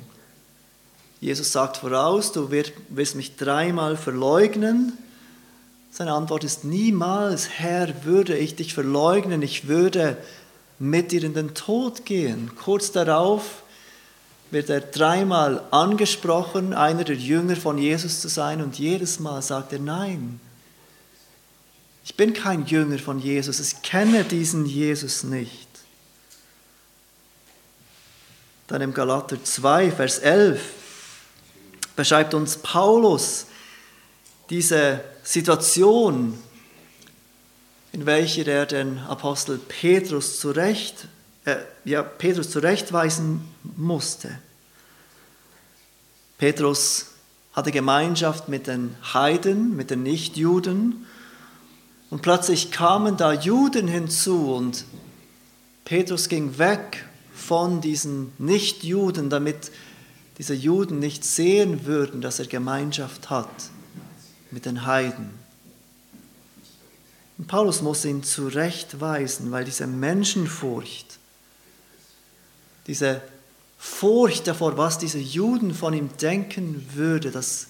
Jesus 1.21 1.51
sagt 1.51 1.77
voraus, 1.77 2.33
du 2.33 2.51
wirst 2.51 3.15
mich 3.15 3.35
dreimal 3.35 3.97
verleugnen. 3.97 4.93
Seine 5.89 6.13
Antwort 6.13 6.43
ist 6.43 6.63
niemals, 6.63 7.49
Herr, 7.49 8.05
würde 8.05 8.37
ich 8.37 8.55
dich 8.55 8.75
verleugnen, 8.75 9.41
ich 9.41 9.67
würde 9.67 10.17
mit 10.77 11.11
dir 11.11 11.23
in 11.23 11.33
den 11.33 11.55
Tod 11.55 12.05
gehen. 12.05 12.51
Kurz 12.55 12.91
darauf 12.91 13.63
wird 14.51 14.69
er 14.69 14.81
dreimal 14.81 15.63
angesprochen, 15.71 16.73
einer 16.73 17.03
der 17.03 17.15
Jünger 17.15 17.55
von 17.55 17.77
Jesus 17.77 18.21
zu 18.21 18.27
sein, 18.27 18.61
und 18.61 18.77
jedes 18.77 19.19
Mal 19.19 19.41
sagt 19.41 19.73
er 19.73 19.79
Nein. 19.79 20.39
Ich 22.03 22.15
bin 22.15 22.33
kein 22.33 22.65
Jünger 22.65 22.99
von 22.99 23.19
Jesus, 23.19 23.59
ich 23.59 23.81
kenne 23.81 24.23
diesen 24.23 24.65
Jesus 24.65 25.23
nicht. 25.23 25.67
Dann 28.67 28.81
im 28.81 28.93
Galater 28.93 29.43
2, 29.43 29.91
Vers 29.91 30.19
11 30.19 30.61
beschreibt 31.95 32.33
uns 32.33 32.57
Paulus 32.57 33.47
diese 34.49 35.01
Situation, 35.23 36.37
in 37.91 38.05
welcher 38.05 38.47
er 38.47 38.65
den 38.65 38.99
Apostel 38.99 39.57
Petrus 39.57 40.39
zurecht, 40.39 41.07
äh, 41.45 41.57
ja, 41.83 42.03
Petrus 42.03 42.49
zurechtweisen 42.49 43.41
musste. 43.77 44.39
Petrus 46.37 47.07
hatte 47.53 47.71
Gemeinschaft 47.71 48.49
mit 48.49 48.67
den 48.67 48.95
Heiden, 49.13 49.75
mit 49.75 49.89
den 49.89 50.03
Nichtjuden 50.03 51.05
und 52.09 52.21
plötzlich 52.21 52.71
kamen 52.71 53.15
da 53.15 53.33
Juden 53.33 53.87
hinzu 53.87 54.53
und 54.53 54.85
Petrus 55.85 56.27
ging 56.29 56.57
weg 56.57 57.05
von 57.33 57.79
diesen 57.79 58.33
Nichtjuden, 58.37 59.29
damit 59.29 59.71
diese 60.37 60.53
Juden 60.53 60.99
nicht 60.99 61.23
sehen 61.23 61.85
würden, 61.85 62.21
dass 62.21 62.39
er 62.39 62.47
Gemeinschaft 62.47 63.29
hat 63.29 63.49
mit 64.51 64.65
den 64.65 64.85
Heiden. 64.85 65.29
Und 67.37 67.47
Paulus 67.47 67.81
muss 67.81 68.05
ihn 68.05 68.23
zurechtweisen, 68.23 69.51
weil 69.51 69.65
diese 69.65 69.87
Menschenfurcht, 69.87 71.14
diese 72.87 73.21
Furcht 73.77 74.47
davor, 74.47 74.77
was 74.77 74.97
diese 74.97 75.19
Juden 75.19 75.73
von 75.73 75.93
ihm 75.93 76.09
denken 76.17 76.85
würde, 76.93 77.31
das 77.31 77.67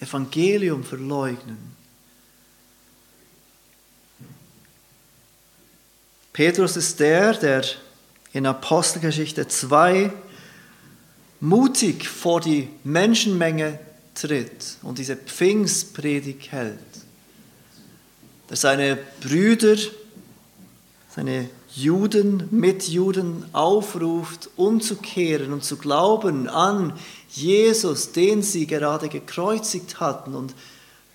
Evangelium 0.00 0.84
verleugnen. 0.84 1.58
Petrus 6.32 6.76
ist 6.76 7.00
der, 7.00 7.34
der 7.34 7.64
in 8.32 8.46
Apostelgeschichte 8.46 9.48
2 9.48 10.12
mutig 11.40 12.08
vor 12.08 12.40
die 12.40 12.68
Menschenmenge 12.84 13.78
tritt 14.14 14.76
und 14.82 14.98
diese 14.98 15.16
Pfingstpredigt 15.16 16.52
hält. 16.52 16.78
Der 18.48 18.56
seine 18.56 18.98
Brüder, 19.20 19.76
seine 21.14 21.48
Juden, 21.74 22.48
Mitjuden 22.50 23.44
aufruft, 23.52 24.50
umzukehren 24.56 25.52
und 25.52 25.64
zu 25.64 25.76
glauben 25.76 26.48
an 26.48 26.98
Jesus, 27.28 28.12
den 28.12 28.42
sie 28.42 28.66
gerade 28.66 29.08
gekreuzigt 29.08 30.00
hatten 30.00 30.34
und 30.34 30.54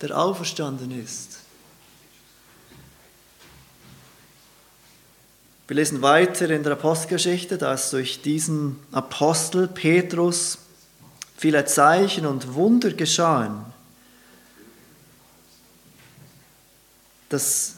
der 0.01 0.17
auferstanden 0.17 0.91
ist. 0.91 1.39
Wir 5.67 5.75
lesen 5.75 6.01
weiter 6.01 6.49
in 6.51 6.63
der 6.63 6.73
Apostelgeschichte, 6.73 7.57
dass 7.57 7.89
durch 7.89 8.21
diesen 8.21 8.79
Apostel 8.91 9.67
Petrus 9.67 10.59
viele 11.37 11.65
Zeichen 11.65 12.27
und 12.27 12.53
Wunder 12.53 12.91
geschahen, 12.91 13.65
dass 17.29 17.75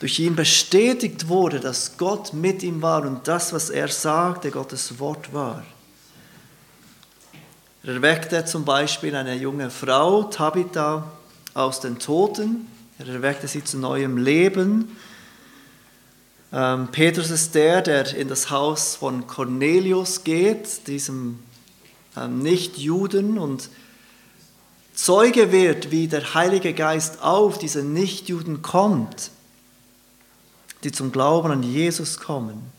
durch 0.00 0.18
ihn 0.18 0.36
bestätigt 0.36 1.28
wurde, 1.28 1.60
dass 1.60 1.96
Gott 1.96 2.32
mit 2.32 2.62
ihm 2.62 2.82
war 2.82 3.02
und 3.02 3.26
das, 3.26 3.52
was 3.52 3.70
er 3.70 3.88
sagte, 3.88 4.50
Gottes 4.50 4.98
Wort 4.98 5.32
war. 5.32 5.64
Er 7.82 7.94
erweckte 7.94 8.44
zum 8.44 8.64
Beispiel 8.64 9.14
eine 9.14 9.34
junge 9.34 9.70
Frau, 9.70 10.24
Tabitha, 10.24 11.10
aus 11.52 11.80
den 11.80 11.98
Toten. 11.98 12.66
Er 12.98 13.08
erweckte 13.08 13.46
sie 13.46 13.62
zu 13.62 13.78
neuem 13.78 14.16
Leben. 14.16 14.96
Ähm, 16.52 16.88
Petrus 16.92 17.30
ist 17.30 17.54
der, 17.54 17.82
der 17.82 18.14
in 18.14 18.28
das 18.28 18.50
Haus 18.50 18.96
von 18.96 19.26
Cornelius 19.26 20.24
geht, 20.24 20.86
diesem 20.86 21.40
ähm, 22.16 22.38
Nichtjuden, 22.38 23.38
und 23.38 23.68
Zeuge 24.94 25.50
wird, 25.50 25.90
wie 25.90 26.06
der 26.06 26.34
Heilige 26.34 26.72
Geist 26.72 27.22
auf 27.22 27.58
diese 27.58 27.82
Nichtjuden 27.82 28.62
kommt, 28.62 29.30
die 30.84 30.92
zum 30.92 31.10
Glauben 31.10 31.50
an 31.50 31.62
Jesus 31.62 32.18
kommen. 32.18 32.70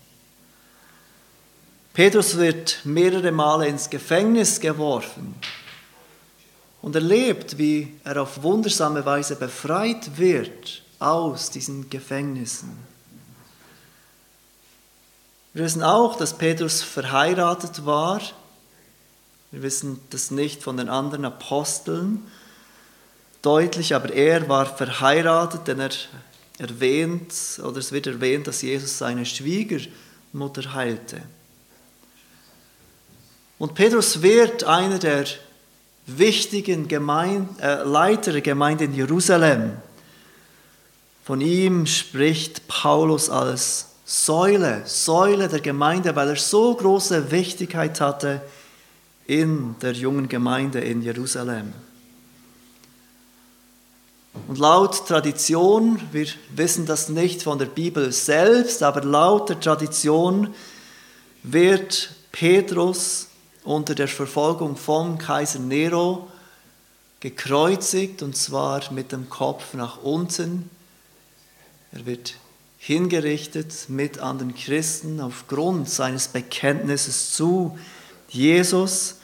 Petrus 1.93 2.37
wird 2.37 2.81
mehrere 2.83 3.31
Male 3.31 3.67
ins 3.67 3.89
Gefängnis 3.89 4.59
geworfen 4.59 5.35
und 6.81 6.93
erlebt, 6.93 7.57
wie 7.57 7.97
er 8.03 8.21
auf 8.21 8.43
wundersame 8.43 9.05
Weise 9.05 9.35
befreit 9.37 10.17
wird 10.17 10.83
aus 10.99 11.49
diesen 11.49 11.89
Gefängnissen. 11.89 12.77
Wir 15.53 15.63
wissen 15.63 15.83
auch, 15.83 16.17
dass 16.17 16.37
Petrus 16.37 16.83
verheiratet 16.83 17.85
war. 17.85 18.19
Wir 19.51 19.63
wissen 19.63 20.01
das 20.09 20.31
nicht 20.31 20.61
von 20.61 20.75
den 20.75 20.89
anderen 20.89 21.23
Aposteln 21.23 22.29
deutlich, 23.41 23.95
aber 23.95 24.11
er 24.11 24.49
war 24.49 24.65
verheiratet, 24.65 25.67
denn 25.67 25.79
er 25.79 25.91
erwähnt, 26.57 27.33
oder 27.63 27.77
es 27.77 27.91
wird 27.91 28.07
erwähnt, 28.07 28.47
dass 28.47 28.61
Jesus 28.61 28.97
seine 28.97 29.25
Schwiegermutter 29.25 30.73
heilte. 30.73 31.21
Und 33.57 33.73
Petrus 33.73 34.21
wird 34.21 34.63
einer 34.63 34.99
der 34.99 35.25
wichtigen 36.05 36.87
Gemeinde, 36.87 37.61
äh, 37.61 37.83
Leiter 37.83 38.31
der 38.31 38.41
Gemeinde 38.41 38.85
in 38.85 38.93
Jerusalem. 38.93 39.73
Von 41.23 41.41
ihm 41.41 41.85
spricht 41.87 42.67
Paulus 42.67 43.29
als 43.29 43.87
Säule, 44.05 44.83
Säule 44.85 45.47
der 45.47 45.61
Gemeinde, 45.61 46.15
weil 46.15 46.29
er 46.29 46.35
so 46.35 46.75
große 46.75 47.31
Wichtigkeit 47.31 47.99
hatte 47.99 48.41
in 49.25 49.75
der 49.81 49.93
jungen 49.93 50.29
Gemeinde 50.29 50.79
in 50.81 51.01
Jerusalem. 51.01 51.73
Und 54.47 54.60
laut 54.60 55.08
Tradition, 55.08 55.99
wir 56.12 56.27
wissen 56.55 56.86
das 56.86 57.10
nicht 57.10 57.41
von 57.41 57.58
der 57.58 57.65
Bibel 57.65 58.12
selbst, 58.12 58.84
aber 58.84 59.03
laut 59.03 59.49
der 59.49 59.60
Tradition 59.60 60.53
wird 61.41 62.12
Petrus 62.31 63.27
unter 63.63 63.95
der 63.95 64.08
Verfolgung 64.08 64.77
von 64.77 65.17
Kaiser 65.17 65.60
Nero 65.60 66.27
gekreuzigt 67.21 68.21
und 68.21 68.38
zwar 68.38 68.91
mit 68.91 69.12
dem 69.12 69.29
Kopf 69.29 69.73
nach 69.73 70.03
unten. 70.03 70.69
Er 71.91 72.05
wird 72.05 72.36
hingerichtet 72.77 73.86
mit 73.88 74.19
anderen 74.19 74.53
Christen 74.53 75.21
aufgrund 75.21 75.89
seines 75.89 76.27
Bekenntnisses 76.27 77.31
zu 77.31 77.79
Jesus. 78.29 79.15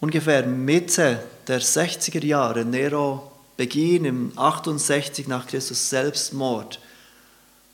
Ungefähr 0.00 0.44
Mitte 0.44 1.22
der 1.46 1.60
60er 1.60 2.24
Jahre, 2.24 2.64
Nero 2.64 3.29
beging 3.60 4.06
im 4.06 4.32
68 4.36 5.28
nach 5.28 5.46
Christus 5.46 5.90
Selbstmord. 5.90 6.80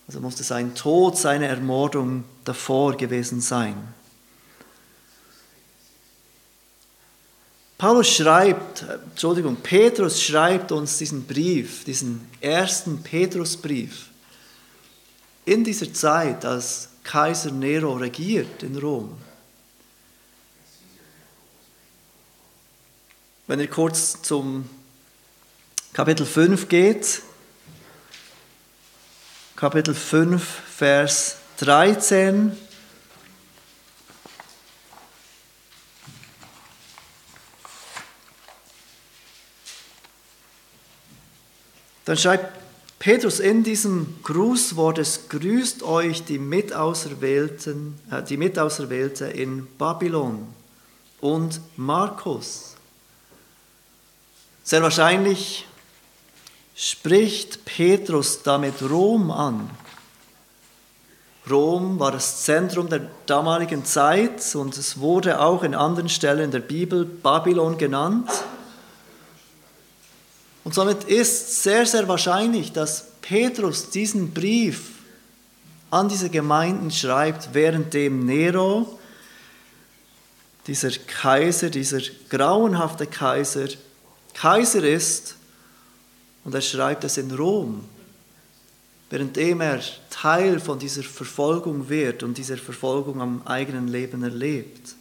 Also 0.08 0.18
musste 0.18 0.42
sein 0.42 0.74
Tod, 0.74 1.16
seine 1.16 1.46
Ermordung 1.46 2.24
davor 2.44 2.96
gewesen 2.96 3.40
sein. 3.40 3.76
Paulus 7.78 8.08
schreibt, 8.08 8.84
Entschuldigung, 9.10 9.58
Petrus 9.58 10.20
schreibt 10.20 10.72
uns 10.72 10.98
diesen 10.98 11.24
Brief, 11.24 11.84
diesen 11.84 12.28
ersten 12.40 13.04
Petrusbrief 13.04 14.08
in 15.44 15.62
dieser 15.62 15.94
Zeit, 15.94 16.44
als 16.44 16.88
Kaiser 17.04 17.52
Nero 17.52 17.92
regiert 17.92 18.64
in 18.64 18.76
Rom. 18.76 19.16
Wenn 23.46 23.60
ihr 23.60 23.70
kurz 23.70 24.20
zum 24.22 24.68
Kapitel 25.96 26.26
5 26.26 26.68
geht, 26.68 27.22
Kapitel 29.56 29.94
5, 29.94 30.42
Vers 30.44 31.38
13. 31.56 32.54
Dann 42.04 42.16
schreibt 42.18 42.52
Petrus 42.98 43.40
in 43.40 43.64
diesem 43.64 44.18
Grußwort, 44.22 44.98
es 44.98 45.30
grüßt 45.30 45.82
euch 45.82 46.24
die 46.26 46.38
Mitauserwählten, 46.38 47.98
äh, 48.10 48.22
die 48.22 48.36
Mitauserwählte 48.36 49.28
in 49.28 49.66
Babylon 49.78 50.46
und 51.22 51.58
Markus. 51.78 52.76
Sehr 54.62 54.82
wahrscheinlich 54.82 55.64
spricht 56.76 57.64
Petrus 57.64 58.42
damit 58.42 58.82
Rom 58.82 59.30
an. 59.30 59.70
Rom 61.50 61.98
war 61.98 62.12
das 62.12 62.42
Zentrum 62.42 62.88
der 62.88 63.08
damaligen 63.24 63.84
Zeit 63.84 64.54
und 64.54 64.76
es 64.76 64.98
wurde 64.98 65.40
auch 65.40 65.62
in 65.62 65.74
anderen 65.74 66.08
Stellen 66.08 66.50
der 66.50 66.60
Bibel 66.60 67.04
Babylon 67.04 67.78
genannt. 67.78 68.28
Und 70.64 70.74
somit 70.74 71.04
ist 71.04 71.62
sehr, 71.62 71.86
sehr 71.86 72.08
wahrscheinlich, 72.08 72.72
dass 72.72 73.06
Petrus 73.22 73.88
diesen 73.90 74.34
Brief 74.34 74.90
an 75.90 76.08
diese 76.08 76.28
Gemeinden 76.28 76.90
schreibt, 76.90 77.54
währenddem 77.54 78.26
Nero, 78.26 78.98
dieser 80.66 80.90
Kaiser, 80.90 81.70
dieser 81.70 82.00
grauenhafte 82.28 83.06
Kaiser, 83.06 83.68
Kaiser 84.34 84.82
ist 84.82 85.36
und 86.46 86.54
er 86.54 86.60
schreibt 86.60 87.02
es 87.02 87.18
in 87.18 87.32
Rom, 87.32 87.82
währenddem 89.10 89.60
er 89.60 89.80
Teil 90.10 90.60
von 90.60 90.78
dieser 90.78 91.02
Verfolgung 91.02 91.88
wird 91.88 92.22
und 92.22 92.38
dieser 92.38 92.56
Verfolgung 92.56 93.20
am 93.20 93.42
eigenen 93.44 93.88
Leben 93.88 94.22
erlebt. 94.22 94.94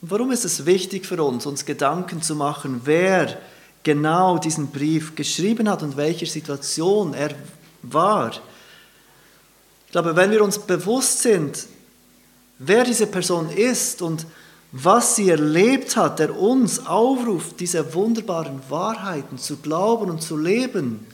Und 0.00 0.10
warum 0.10 0.32
ist 0.32 0.46
es 0.46 0.64
wichtig 0.64 1.04
für 1.04 1.22
uns, 1.22 1.44
uns 1.44 1.66
Gedanken 1.66 2.22
zu 2.22 2.36
machen, 2.36 2.80
wer 2.84 3.38
genau 3.82 4.38
diesen 4.38 4.68
Brief 4.68 5.14
geschrieben 5.14 5.68
hat 5.68 5.82
und 5.82 5.98
welcher 5.98 6.26
Situation 6.26 7.12
er 7.12 7.34
war? 7.82 8.30
Ich 8.30 9.92
glaube, 9.92 10.16
wenn 10.16 10.30
wir 10.30 10.42
uns 10.42 10.58
bewusst 10.58 11.20
sind, 11.20 11.66
wer 12.58 12.82
diese 12.82 13.06
Person 13.06 13.50
ist 13.50 14.00
und 14.00 14.24
was 14.72 15.16
sie 15.16 15.30
erlebt 15.30 15.96
hat, 15.96 16.18
der 16.18 16.38
uns 16.38 16.86
aufruft, 16.86 17.60
diese 17.60 17.94
wunderbaren 17.94 18.60
Wahrheiten 18.68 19.38
zu 19.38 19.56
glauben 19.56 20.10
und 20.10 20.22
zu 20.22 20.36
leben, 20.36 21.06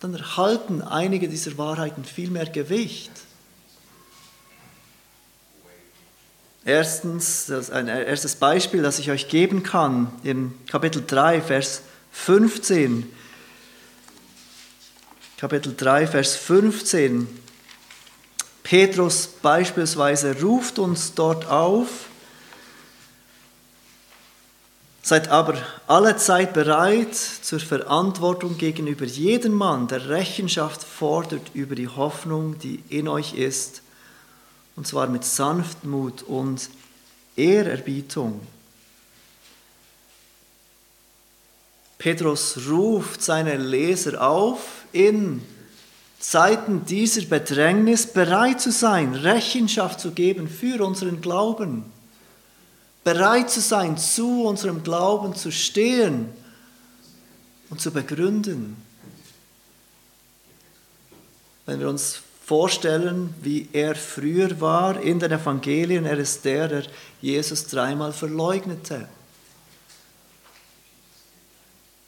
dann 0.00 0.14
erhalten 0.14 0.82
einige 0.82 1.28
dieser 1.28 1.56
Wahrheiten 1.58 2.04
viel 2.04 2.30
mehr 2.30 2.46
Gewicht. 2.46 3.10
Erstens, 6.64 7.50
ein 7.70 7.88
erstes 7.88 8.36
Beispiel, 8.36 8.82
das 8.82 8.98
ich 8.98 9.10
euch 9.10 9.28
geben 9.28 9.62
kann, 9.62 10.10
im 10.24 10.54
Kapitel 10.66 11.04
3, 11.06 11.40
Vers 11.40 11.82
15. 12.10 13.10
Kapitel 15.36 15.74
3, 15.76 16.06
Vers 16.08 16.34
15. 16.34 17.28
Petrus 18.66 19.28
beispielsweise 19.28 20.42
ruft 20.42 20.80
uns 20.80 21.14
dort 21.14 21.46
auf, 21.46 21.88
Seid 25.02 25.28
aber 25.28 25.54
alle 25.86 26.16
Zeit 26.16 26.52
bereit 26.52 27.14
zur 27.14 27.60
Verantwortung 27.60 28.58
gegenüber 28.58 29.04
jedem 29.04 29.52
Mann, 29.52 29.86
der 29.86 30.08
Rechenschaft 30.08 30.82
fordert 30.82 31.54
über 31.54 31.76
die 31.76 31.86
Hoffnung, 31.86 32.58
die 32.58 32.82
in 32.88 33.06
euch 33.06 33.34
ist 33.34 33.82
und 34.74 34.84
zwar 34.84 35.06
mit 35.06 35.22
Sanftmut 35.22 36.24
und 36.24 36.68
Ehrerbietung. 37.36 38.40
Petrus 41.98 42.58
ruft 42.68 43.22
seine 43.22 43.58
Leser 43.58 44.28
auf, 44.28 44.86
in 44.92 45.40
Zeiten 46.28 46.84
dieser 46.84 47.24
Bedrängnis 47.26 48.04
bereit 48.08 48.60
zu 48.60 48.72
sein, 48.72 49.14
Rechenschaft 49.14 50.00
zu 50.00 50.10
geben 50.10 50.48
für 50.48 50.84
unseren 50.84 51.20
Glauben, 51.20 51.84
bereit 53.04 53.48
zu 53.48 53.60
sein, 53.60 53.96
zu 53.96 54.42
unserem 54.42 54.82
Glauben 54.82 55.36
zu 55.36 55.52
stehen 55.52 56.28
und 57.70 57.80
zu 57.80 57.92
begründen. 57.92 58.76
Wenn 61.64 61.78
wir 61.78 61.88
uns 61.88 62.22
vorstellen, 62.44 63.32
wie 63.40 63.68
er 63.72 63.94
früher 63.94 64.60
war 64.60 65.00
in 65.00 65.20
den 65.20 65.30
Evangelien. 65.30 66.06
Er 66.06 66.18
ist 66.18 66.44
der, 66.44 66.66
der 66.66 66.82
Jesus 67.20 67.68
dreimal 67.68 68.12
verleugnete. 68.12 69.08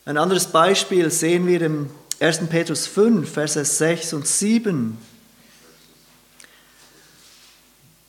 Ein 0.05 0.17
anderes 0.17 0.49
Beispiel 0.49 1.09
sehen 1.09 1.47
wir 1.47 1.63
im 1.63 1.91
1. 2.21 2.49
Petrus 2.49 2.87
5, 2.87 3.31
Verse 3.31 3.65
6 3.65 4.13
und 4.15 4.27
7. 4.27 4.99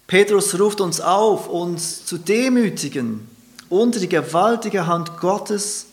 Petrus 0.07 0.59
ruft 0.59 0.81
uns 0.81 0.99
auf, 0.99 1.47
uns 1.47 2.05
zu 2.05 2.17
demütigen 2.17 3.27
unter 3.69 3.99
die 3.99 4.09
gewaltige 4.09 4.87
Hand 4.87 5.19
Gottes, 5.19 5.85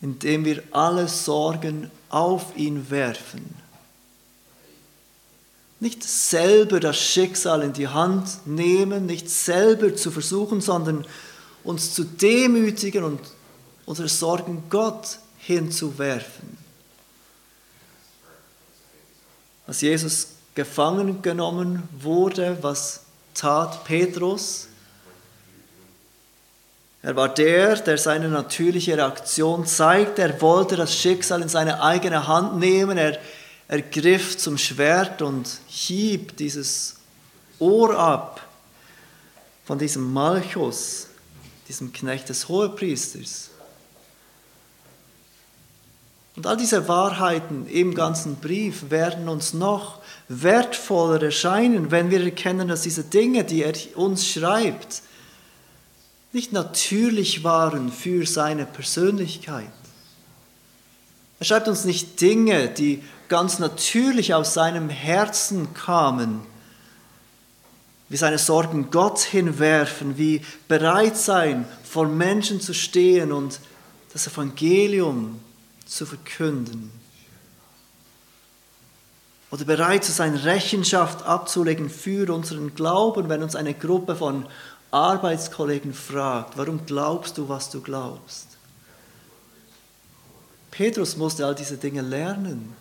indem 0.00 0.44
wir 0.44 0.62
alle 0.70 1.08
Sorgen 1.08 1.90
auf 2.08 2.56
ihn 2.56 2.88
werfen 2.90 3.56
nicht 5.80 6.02
selber 6.02 6.80
das 6.80 6.96
Schicksal 6.96 7.62
in 7.62 7.72
die 7.72 7.88
Hand 7.88 8.46
nehmen, 8.46 9.06
nicht 9.06 9.28
selber 9.28 9.94
zu 9.94 10.10
versuchen, 10.10 10.60
sondern 10.60 11.06
uns 11.64 11.94
zu 11.94 12.04
demütigen 12.04 13.04
und 13.04 13.20
unsere 13.84 14.08
Sorgen 14.08 14.64
Gott 14.70 15.18
hinzuwerfen. 15.38 16.55
Als 19.66 19.80
Jesus 19.80 20.28
gefangen 20.54 21.22
genommen 21.22 21.82
wurde, 21.98 22.58
was 22.60 23.00
tat 23.34 23.84
Petrus? 23.84 24.68
Er 27.02 27.14
war 27.14 27.28
der, 27.28 27.76
der 27.76 27.98
seine 27.98 28.28
natürliche 28.28 28.96
Reaktion 28.96 29.66
zeigt. 29.66 30.18
Er 30.18 30.40
wollte 30.40 30.76
das 30.76 30.96
Schicksal 30.96 31.42
in 31.42 31.48
seine 31.48 31.82
eigene 31.82 32.26
Hand 32.26 32.58
nehmen. 32.58 32.98
Er 32.98 33.18
er 33.68 33.82
griff 33.82 34.38
zum 34.38 34.58
Schwert 34.58 35.22
und 35.22 35.48
hieb 35.66 36.36
dieses 36.36 36.96
Ohr 37.58 37.98
ab 37.98 38.46
von 39.64 39.78
diesem 39.78 40.12
Malchus, 40.12 41.08
diesem 41.66 41.92
Knecht 41.92 42.28
des 42.28 42.48
Hohepriesters. 42.48 43.50
Und 46.36 46.46
all 46.46 46.58
diese 46.58 46.86
Wahrheiten 46.86 47.66
im 47.66 47.94
ganzen 47.94 48.36
Brief 48.36 48.90
werden 48.90 49.28
uns 49.28 49.54
noch 49.54 50.00
wertvoller 50.28 51.22
erscheinen, 51.22 51.90
wenn 51.90 52.10
wir 52.10 52.22
erkennen, 52.22 52.68
dass 52.68 52.82
diese 52.82 53.04
Dinge, 53.04 53.44
die 53.44 53.62
er 53.62 53.74
uns 53.96 54.28
schreibt, 54.28 55.02
nicht 56.32 56.52
natürlich 56.52 57.42
waren 57.42 57.90
für 57.90 58.26
seine 58.26 58.66
Persönlichkeit. 58.66 59.70
Er 61.38 61.46
schreibt 61.46 61.68
uns 61.68 61.84
nicht 61.84 62.20
Dinge, 62.20 62.68
die 62.68 63.02
ganz 63.28 63.58
natürlich 63.58 64.34
aus 64.34 64.52
seinem 64.52 64.90
Herzen 64.90 65.72
kamen, 65.72 66.42
wie 68.10 68.16
seine 68.18 68.38
Sorgen 68.38 68.90
Gott 68.90 69.20
hinwerfen, 69.20 70.18
wie 70.18 70.42
bereit 70.68 71.16
sein, 71.16 71.66
vor 71.82 72.06
Menschen 72.06 72.60
zu 72.60 72.74
stehen 72.74 73.32
und 73.32 73.58
das 74.12 74.26
Evangelium 74.26 75.40
zu 75.86 76.04
verkünden. 76.04 76.90
Oder 79.50 79.64
bereit 79.64 80.04
zu 80.04 80.12
sein, 80.12 80.34
Rechenschaft 80.34 81.24
abzulegen 81.24 81.88
für 81.88 82.32
unseren 82.34 82.74
Glauben, 82.74 83.28
wenn 83.28 83.42
uns 83.42 83.54
eine 83.56 83.74
Gruppe 83.74 84.16
von 84.16 84.46
Arbeitskollegen 84.90 85.94
fragt, 85.94 86.56
warum 86.58 86.84
glaubst 86.84 87.38
du, 87.38 87.48
was 87.48 87.70
du 87.70 87.80
glaubst? 87.80 88.48
Petrus 90.70 91.16
musste 91.16 91.46
all 91.46 91.54
diese 91.54 91.78
Dinge 91.78 92.02
lernen. 92.02 92.74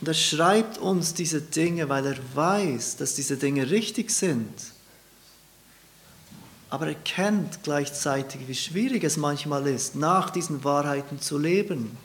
Und 0.00 0.08
er 0.08 0.14
schreibt 0.14 0.78
uns 0.78 1.14
diese 1.14 1.40
Dinge, 1.40 1.88
weil 1.88 2.06
er 2.06 2.16
weiß, 2.34 2.96
dass 2.96 3.14
diese 3.14 3.36
Dinge 3.36 3.70
richtig 3.70 4.10
sind. 4.10 4.52
Aber 6.72 6.86
er 6.86 6.94
kennt 6.94 7.62
gleichzeitig, 7.64 8.48
wie 8.48 8.54
schwierig 8.54 9.04
es 9.04 9.18
manchmal 9.18 9.66
ist, 9.66 9.94
nach 9.94 10.30
diesen 10.30 10.64
Wahrheiten 10.64 11.20
zu 11.20 11.36
leben. 11.36 11.98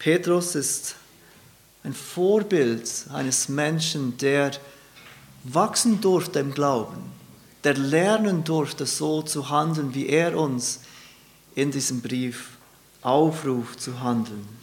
Petrus 0.00 0.56
ist 0.56 0.96
ein 1.84 1.94
Vorbild 1.94 3.06
eines 3.12 3.48
Menschen, 3.48 4.16
der 4.16 4.50
wachsen 5.44 6.00
durfte 6.00 6.40
im 6.40 6.52
Glauben, 6.52 7.04
der 7.62 7.74
lernen 7.74 8.42
durfte, 8.42 8.84
so 8.84 9.22
zu 9.22 9.50
handeln, 9.50 9.94
wie 9.94 10.08
er 10.08 10.36
uns 10.36 10.80
in 11.54 11.70
diesem 11.70 12.00
Brief 12.00 12.58
aufruft 13.02 13.80
zu 13.80 14.00
handeln. 14.00 14.57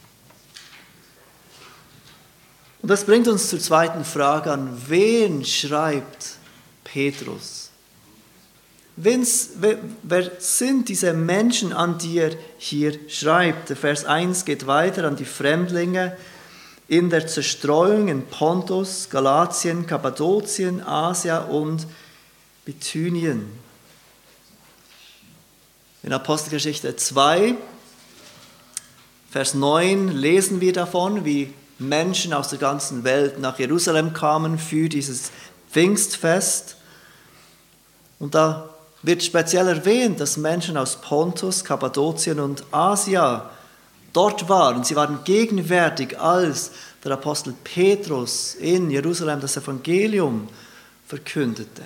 Und 2.85 2.89
das 2.89 3.05
bringt 3.05 3.27
uns 3.27 3.49
zur 3.49 3.59
zweiten 3.59 4.05
Frage 4.05 4.51
an, 4.51 4.79
wen 4.87 5.43
schreibt 5.43 6.35
Petrus? 6.83 7.71
wer 8.95 10.31
sind 10.37 10.87
diese 10.87 11.11
Menschen, 11.13 11.73
an 11.73 11.97
die 11.97 12.19
er 12.19 12.35
hier 12.59 12.99
schreibt? 13.09 13.69
Vers 13.69 14.05
1 14.05 14.45
geht 14.45 14.67
weiter 14.67 15.05
an 15.05 15.15
die 15.15 15.25
Fremdlinge 15.25 16.15
in 16.87 17.09
der 17.09 17.25
Zerstreuung 17.25 18.07
in 18.07 18.27
Pontus, 18.27 19.09
Galatien, 19.09 19.87
Kappadokien, 19.87 20.85
Asia 20.85 21.39
und 21.39 21.87
Bithynien. 22.65 23.47
In 26.03 26.13
Apostelgeschichte 26.13 26.95
2, 26.95 27.55
Vers 29.31 29.55
9 29.55 30.09
lesen 30.09 30.61
wir 30.61 30.71
davon, 30.71 31.25
wie 31.25 31.51
Menschen 31.79 32.33
aus 32.33 32.49
der 32.49 32.59
ganzen 32.59 33.03
Welt 33.03 33.39
nach 33.39 33.59
Jerusalem 33.59 34.13
kamen 34.13 34.57
für 34.57 34.87
dieses 34.87 35.31
Pfingstfest. 35.71 36.77
Und 38.19 38.33
da 38.33 38.69
wird 39.01 39.23
speziell 39.23 39.67
erwähnt, 39.67 40.19
dass 40.19 40.37
Menschen 40.37 40.77
aus 40.77 40.95
Pontus, 41.01 41.63
Kappadokien 41.63 42.39
und 42.39 42.63
Asia 42.71 43.49
dort 44.13 44.47
waren. 44.47 44.83
Sie 44.83 44.95
waren 44.95 45.19
gegenwärtig, 45.25 46.19
als 46.19 46.71
der 47.03 47.11
Apostel 47.11 47.53
Petrus 47.63 48.55
in 48.55 48.89
Jerusalem 48.89 49.41
das 49.41 49.57
Evangelium 49.57 50.47
verkündete. 51.07 51.83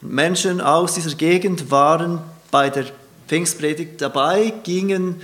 Menschen 0.00 0.60
aus 0.60 0.94
dieser 0.94 1.14
Gegend 1.14 1.70
waren 1.70 2.20
bei 2.50 2.70
der 2.70 2.86
Pfingstpredigt 3.28 4.00
dabei, 4.00 4.52
gingen 4.62 5.20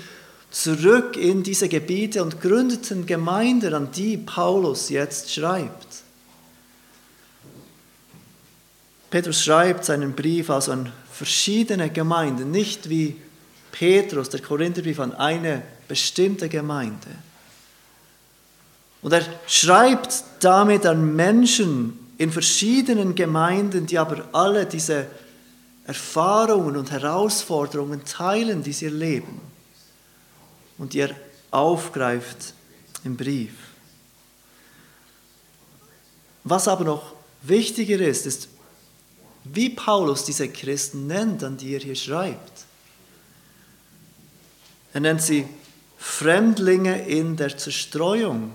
zurück 0.53 1.17
in 1.17 1.43
diese 1.43 1.69
Gebiete 1.69 2.23
und 2.23 2.41
gründeten 2.41 3.07
Gemeinden, 3.07 3.75
an 3.75 3.91
die 3.91 4.19
Paulus 4.19 4.91
jetzt 4.91 5.33
schreibt. 5.33 5.89
Petrus 9.11 9.43
schreibt 9.43 9.85
seinen 9.85 10.13
Brief 10.13 10.51
also 10.51 10.73
an 10.73 10.93
verschiedene 11.11 11.91
Gemeinden, 11.91 12.51
nicht 12.51 12.89
wie 12.89 13.17
Petrus, 13.73 14.29
der 14.29 14.41
Korintherbrief, 14.41 15.01
an 15.01 15.15
eine 15.15 15.63
bestimmte 15.89 16.49
Gemeinde. 16.49 17.09
Und 19.01 19.13
er 19.13 19.25
schreibt 19.47 20.25
damit 20.41 20.87
an 20.87 21.17
Menschen 21.17 21.99
in 22.19 22.31
verschiedenen 22.31 23.15
Gemeinden, 23.15 23.87
die 23.87 23.99
aber 23.99 24.29
alle 24.33 24.67
diese 24.67 25.07
Erfahrungen 25.87 26.77
und 26.77 26.91
Herausforderungen 26.91 28.05
teilen, 28.05 28.63
die 28.63 28.73
sie 28.73 28.87
erleben 28.87 29.52
und 30.83 30.95
die 30.95 30.99
er 30.99 31.15
aufgreift 31.53 32.55
im 33.05 33.17
Brief. 33.17 33.53
Was 36.43 36.67
aber 36.67 36.83
noch 36.83 37.15
wichtiger 37.43 38.01
ist, 38.01 38.27
ist, 38.27 38.49
wie 39.45 39.71
Paulus 39.71 40.25
diese 40.25 40.49
Christen 40.49 41.07
nennt, 41.07 41.45
an 41.45 41.57
die 41.57 41.75
er 41.75 41.79
hier 41.79 41.95
schreibt. 41.95 42.65
Er 44.93 45.01
nennt 45.03 45.23
sie 45.23 45.47
Fremdlinge 45.99 47.07
in 47.07 47.37
der 47.37 47.57
Zerstreuung. 47.57 48.51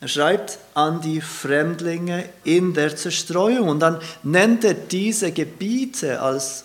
Er 0.00 0.06
schreibt 0.06 0.58
an 0.74 1.00
die 1.00 1.20
Fremdlinge 1.20 2.28
in 2.44 2.72
der 2.72 2.94
Zerstreuung 2.94 3.68
und 3.68 3.80
dann 3.80 4.00
nennt 4.22 4.62
er 4.62 4.74
diese 4.74 5.32
Gebiete 5.32 6.22
als 6.22 6.62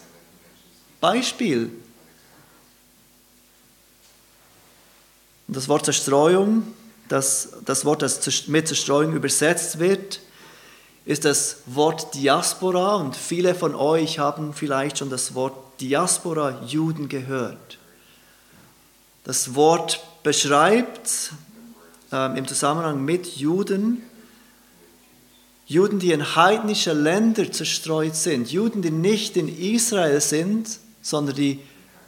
Beispiel. 1.02 1.72
Das 5.54 5.68
Wort 5.70 5.86
Zerstreuung, 5.86 6.64
das, 7.10 7.50
das 7.66 7.86
Wort, 7.86 8.02
das 8.02 8.48
mit 8.48 8.68
Zerstreuung 8.68 9.14
übersetzt 9.14 9.80
wird, 9.80 10.20
ist 11.06 11.26
das 11.26 11.58
Wort 11.66 12.14
Diaspora. 12.16 12.96
Und 12.96 13.16
viele 13.16 13.56
von 13.56 13.76
euch 13.76 14.20
haben 14.20 14.54
vielleicht 14.54 14.98
schon 14.98 15.10
das 15.10 15.36
Wort 15.36 15.56
Diaspora 15.80 16.62
Juden 16.66 17.08
gehört. 17.08 17.78
Das 19.24 19.56
Wort 19.56 20.04
beschreibt 20.24 21.32
äh, 22.12 22.38
im 22.38 22.48
Zusammenhang 22.48 23.06
mit 23.06 23.28
Juden 23.38 24.04
Juden, 25.66 26.00
die 26.00 26.12
in 26.12 26.36
heidnische 26.36 26.94
Länder 26.94 27.52
zerstreut 27.52 28.16
sind, 28.16 28.52
Juden, 28.52 28.82
die 28.82 28.92
nicht 28.92 29.38
in 29.38 29.48
Israel 29.48 30.20
sind, 30.20 30.80
sondern 31.02 31.36
die 31.36 31.60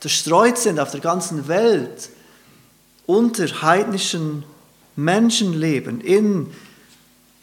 zerstreut 0.01 0.57
sind 0.57 0.79
auf 0.79 0.91
der 0.91 0.99
ganzen 0.99 1.47
Welt, 1.47 2.09
unter 3.05 3.61
heidnischen 3.61 4.43
Menschen 4.95 5.53
leben, 5.53 6.01
in 6.01 6.51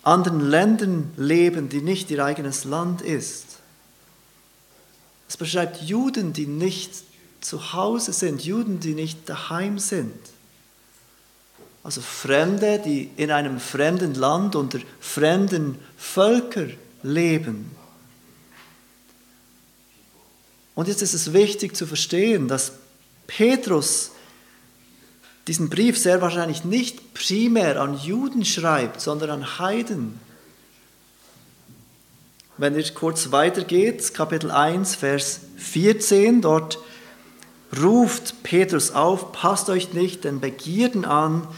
anderen 0.02 0.40
Ländern 0.40 1.12
leben, 1.16 1.68
die 1.68 1.80
nicht 1.80 2.10
ihr 2.10 2.24
eigenes 2.24 2.64
Land 2.64 3.02
ist. 3.02 3.58
Es 5.28 5.36
beschreibt 5.36 5.82
Juden, 5.82 6.32
die 6.32 6.46
nicht 6.46 6.92
zu 7.40 7.72
Hause 7.72 8.12
sind, 8.12 8.44
Juden, 8.44 8.80
die 8.80 8.94
nicht 8.94 9.28
daheim 9.28 9.78
sind. 9.78 10.14
Also 11.84 12.00
Fremde, 12.00 12.80
die 12.84 13.10
in 13.16 13.30
einem 13.30 13.58
fremden 13.58 14.14
Land 14.14 14.54
unter 14.54 14.78
fremden 15.00 15.78
Völkern 15.96 16.74
leben. 17.02 17.70
Und 20.74 20.88
jetzt 20.88 21.02
ist 21.02 21.14
es 21.14 21.32
wichtig 21.32 21.76
zu 21.76 21.86
verstehen, 21.86 22.48
dass 22.48 22.72
Petrus 23.26 24.12
diesen 25.46 25.68
Brief 25.68 25.98
sehr 25.98 26.20
wahrscheinlich 26.20 26.64
nicht 26.64 27.14
primär 27.14 27.80
an 27.80 27.98
Juden 27.98 28.44
schreibt, 28.44 29.00
sondern 29.00 29.30
an 29.30 29.58
Heiden. 29.58 30.20
Wenn 32.58 32.76
ihr 32.76 32.94
kurz 32.94 33.32
weitergeht, 33.32 34.14
Kapitel 34.14 34.50
1, 34.50 34.94
Vers 34.94 35.40
14, 35.56 36.42
dort 36.42 36.78
ruft 37.80 38.42
Petrus 38.42 38.92
auf, 38.92 39.32
passt 39.32 39.68
euch 39.70 39.94
nicht 39.94 40.24
den 40.24 40.40
Begierden 40.40 41.04
an, 41.04 41.48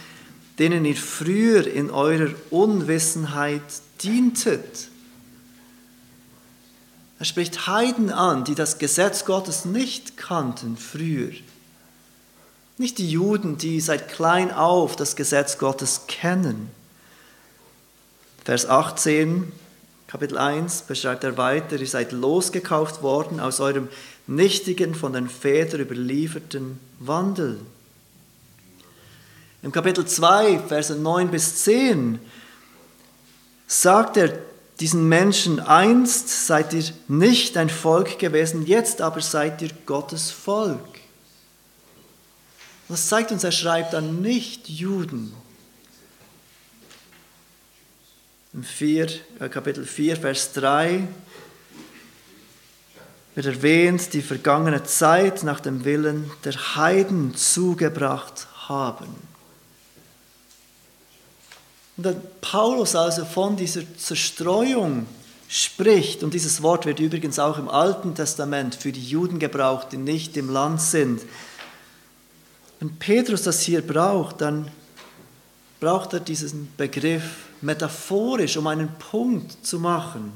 denen 0.58 0.84
ihr 0.84 0.96
früher 0.96 1.66
in 1.66 1.90
eurer 1.90 2.30
Unwissenheit 2.50 3.62
dientet. 4.02 4.88
Er 7.18 7.24
spricht 7.26 7.66
Heiden 7.66 8.10
an, 8.10 8.44
die 8.44 8.54
das 8.54 8.78
Gesetz 8.78 9.24
Gottes 9.24 9.64
nicht 9.64 10.16
kannten 10.16 10.76
früher. 10.76 11.32
Nicht 12.76 12.98
die 12.98 13.08
Juden, 13.08 13.56
die 13.56 13.80
seit 13.80 14.08
klein 14.08 14.52
auf 14.52 14.96
das 14.96 15.14
Gesetz 15.14 15.58
Gottes 15.58 16.02
kennen. 16.08 16.70
Vers 18.44 18.66
18, 18.66 19.52
Kapitel 20.08 20.38
1 20.38 20.82
beschreibt 20.82 21.24
er 21.24 21.36
weiter, 21.36 21.76
ihr 21.76 21.86
seid 21.86 22.12
losgekauft 22.12 23.02
worden 23.02 23.40
aus 23.40 23.60
eurem 23.60 23.88
nichtigen, 24.26 24.94
von 24.94 25.12
den 25.12 25.28
Vätern 25.28 25.80
überlieferten 25.80 26.78
Wandel. 26.98 27.60
Im 29.62 29.72
Kapitel 29.72 30.04
2, 30.04 30.58
Verse 30.68 30.94
9 30.94 31.30
bis 31.30 31.62
10, 31.64 32.18
sagt 33.66 34.16
er 34.16 34.38
diesen 34.80 35.08
Menschen, 35.08 35.60
einst 35.60 36.46
seid 36.46 36.74
ihr 36.74 36.84
nicht 37.08 37.56
ein 37.56 37.70
Volk 37.70 38.18
gewesen, 38.18 38.66
jetzt 38.66 39.00
aber 39.00 39.20
seid 39.20 39.62
ihr 39.62 39.70
Gottes 39.86 40.30
Volk. 40.30 40.80
Das 42.94 43.08
zeigt 43.08 43.32
uns, 43.32 43.42
er 43.42 43.50
schreibt 43.50 43.92
an 43.96 44.22
Nicht-Juden. 44.22 45.32
Im 48.52 48.62
4, 48.62 49.08
äh, 49.40 49.48
Kapitel 49.48 49.84
4, 49.84 50.16
Vers 50.16 50.52
3 50.52 51.08
wird 53.34 53.46
erwähnt, 53.46 54.12
die 54.12 54.22
vergangene 54.22 54.84
Zeit 54.84 55.42
nach 55.42 55.58
dem 55.58 55.84
Willen 55.84 56.30
der 56.44 56.76
Heiden 56.76 57.34
zugebracht 57.34 58.46
haben. 58.68 59.12
Und 61.96 62.06
dann 62.06 62.22
Paulus 62.42 62.94
also 62.94 63.24
von 63.24 63.56
dieser 63.56 63.82
Zerstreuung 63.96 65.08
spricht, 65.48 66.22
und 66.22 66.32
dieses 66.32 66.62
Wort 66.62 66.86
wird 66.86 67.00
übrigens 67.00 67.40
auch 67.40 67.58
im 67.58 67.68
Alten 67.68 68.14
Testament 68.14 68.76
für 68.76 68.92
die 68.92 69.04
Juden 69.04 69.40
gebraucht, 69.40 69.88
die 69.90 69.96
nicht 69.96 70.36
im 70.36 70.48
Land 70.48 70.80
sind, 70.80 71.22
wenn 72.80 72.96
Petrus 72.96 73.42
das 73.42 73.60
hier 73.60 73.82
braucht, 73.82 74.40
dann 74.40 74.70
braucht 75.80 76.12
er 76.12 76.20
diesen 76.20 76.72
Begriff 76.76 77.46
metaphorisch, 77.60 78.56
um 78.56 78.66
einen 78.66 78.88
Punkt 78.98 79.64
zu 79.64 79.78
machen. 79.78 80.32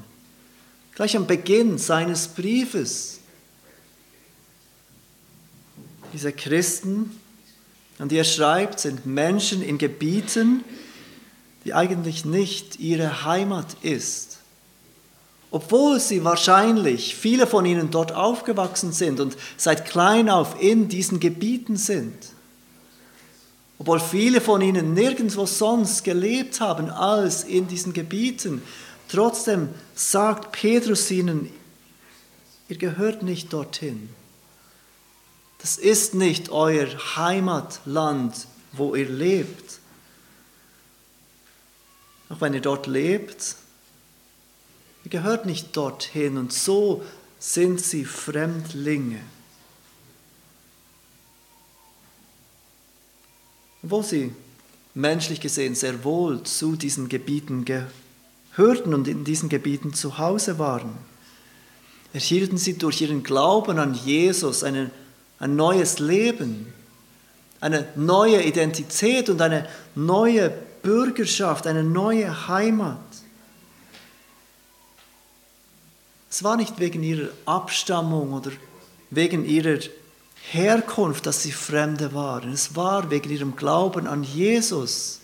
Gleich 0.95 1.15
am 1.15 1.27
Beginn 1.27 1.77
seines 1.77 2.27
Briefes. 2.27 3.19
Diese 6.13 6.31
Christen, 6.31 7.19
an 7.99 8.09
die 8.09 8.17
er 8.17 8.23
schreibt, 8.23 8.79
sind 8.79 9.05
Menschen 9.05 9.61
in 9.61 9.77
Gebieten, 9.77 10.63
die 11.65 11.73
eigentlich 11.73 12.25
nicht 12.25 12.79
ihre 12.79 13.25
Heimat 13.25 13.77
ist. 13.81 14.28
Obwohl 15.51 15.99
sie 15.99 16.23
wahrscheinlich, 16.23 17.15
viele 17.15 17.47
von 17.47 17.65
ihnen 17.65 17.89
dort 17.91 18.11
aufgewachsen 18.11 18.91
sind 18.91 19.19
und 19.19 19.35
seit 19.57 19.85
klein 19.85 20.29
auf 20.29 20.61
in 20.61 20.89
diesen 20.89 21.19
Gebieten 21.19 21.77
sind 21.77 22.13
obwohl 23.81 24.01
viele 24.01 24.41
von 24.41 24.59
ihnen 24.59 24.93
nirgendwo 24.93 25.45
sonst 25.45 26.03
gelebt 26.03 26.59
haben 26.59 26.89
als 26.89 27.45
in 27.45 27.69
diesen 27.69 27.93
Gebieten, 27.93 28.61
Trotzdem 29.09 29.69
sagt 29.95 30.51
Petrus 30.51 31.09
ihnen, 31.09 31.51
ihr 32.69 32.77
gehört 32.77 33.23
nicht 33.23 33.51
dorthin. 33.51 34.09
Das 35.57 35.77
ist 35.77 36.13
nicht 36.13 36.49
euer 36.49 36.87
Heimatland, 37.15 38.35
wo 38.71 38.93
ihr 38.93 39.09
lebt. 39.09 39.79
Auch 42.29 42.39
wenn 42.39 42.53
ihr 42.53 42.61
dort 42.61 42.85
lebt, 42.85 43.55
ihr 45.03 45.11
gehört 45.11 45.45
nicht 45.45 45.75
dorthin 45.75 46.37
und 46.37 46.53
so 46.53 47.03
sind 47.39 47.79
sie 47.79 48.05
Fremdlinge. 48.05 49.19
Wo 53.81 54.01
sie 54.01 54.33
menschlich 54.93 55.39
gesehen 55.39 55.75
sehr 55.75 56.03
wohl 56.03 56.43
zu 56.43 56.75
diesen 56.75 57.07
Gebieten 57.07 57.65
gehörten 57.65 58.93
und 58.93 59.07
in 59.07 59.23
diesen 59.23 59.47
Gebieten 59.47 59.93
zu 59.93 60.17
Hause 60.17 60.59
waren, 60.59 60.97
erhielten 62.13 62.57
sie 62.57 62.77
durch 62.77 63.01
ihren 63.01 63.23
Glauben 63.23 63.79
an 63.79 63.93
Jesus 63.93 64.63
eine, 64.63 64.91
ein 65.39 65.55
neues 65.55 65.99
Leben, 65.99 66.73
eine 67.61 67.87
neue 67.95 68.43
Identität 68.43 69.29
und 69.29 69.41
eine 69.41 69.67
neue 69.95 70.49
Bürgerschaft, 70.81 71.67
eine 71.67 71.83
neue 71.83 72.47
Heimat. 72.47 72.99
Es 76.29 76.43
war 76.43 76.57
nicht 76.57 76.79
wegen 76.79 77.03
ihrer 77.03 77.29
Abstammung 77.45 78.33
oder 78.33 78.51
wegen 79.09 79.45
ihrer 79.45 79.79
Herkunft, 80.51 81.25
dass 81.25 81.43
sie 81.43 81.51
Fremde 81.51 82.13
waren. 82.13 82.53
Es 82.53 82.75
war 82.75 83.09
wegen 83.09 83.29
ihrem 83.29 83.55
Glauben 83.55 84.07
an 84.07 84.23
Jesus, 84.23 85.21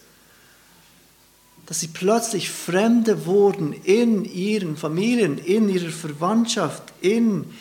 dass 1.65 1.79
sie 1.79 1.87
plötzlich 1.87 2.49
Fremde 2.49 3.25
wurden 3.25 3.73
in 3.73 4.25
ihren 4.25 4.77
Familien, 4.77 5.37
in 5.37 5.69
ihrer 5.69 5.89
Verwandtschaft, 5.89 6.83
in 7.01 7.53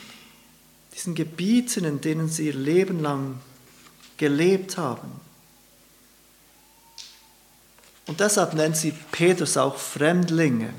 diesen 0.95 1.15
Gebieten, 1.15 1.85
in 1.85 2.01
denen 2.01 2.29
sie 2.29 2.47
ihr 2.47 2.55
Leben 2.55 3.01
lang 3.01 3.41
gelebt 4.17 4.77
haben. 4.77 5.11
Und 8.07 8.21
deshalb 8.21 8.55
nennt 8.55 8.77
sie 8.77 8.93
Petrus 9.11 9.57
auch 9.57 9.77
Fremdlinge. 9.77 10.71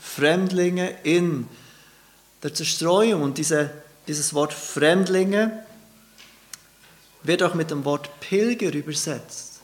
Fremdlinge 0.00 0.96
in 1.02 1.46
der 2.44 2.54
Zerstreuung. 2.54 3.22
Und 3.22 3.38
diese, 3.38 3.70
dieses 4.06 4.34
Wort 4.34 4.52
Fremdlinge 4.52 5.64
wird 7.24 7.42
auch 7.42 7.54
mit 7.54 7.72
dem 7.72 7.84
Wort 7.84 8.20
Pilger 8.20 8.72
übersetzt 8.72 9.60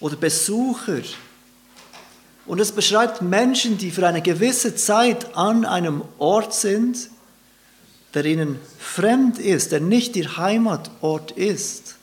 oder 0.00 0.16
Besucher. 0.16 1.02
Und 2.46 2.60
es 2.60 2.70
beschreibt 2.70 3.22
Menschen, 3.22 3.76
die 3.76 3.90
für 3.90 4.06
eine 4.06 4.22
gewisse 4.22 4.76
Zeit 4.76 5.36
an 5.36 5.64
einem 5.64 6.02
Ort 6.18 6.54
sind, 6.54 7.10
der 8.14 8.24
ihnen 8.24 8.60
fremd 8.78 9.38
ist, 9.38 9.72
der 9.72 9.80
nicht 9.80 10.14
ihr 10.14 10.36
Heimatort 10.36 11.32
ist. 11.32 11.96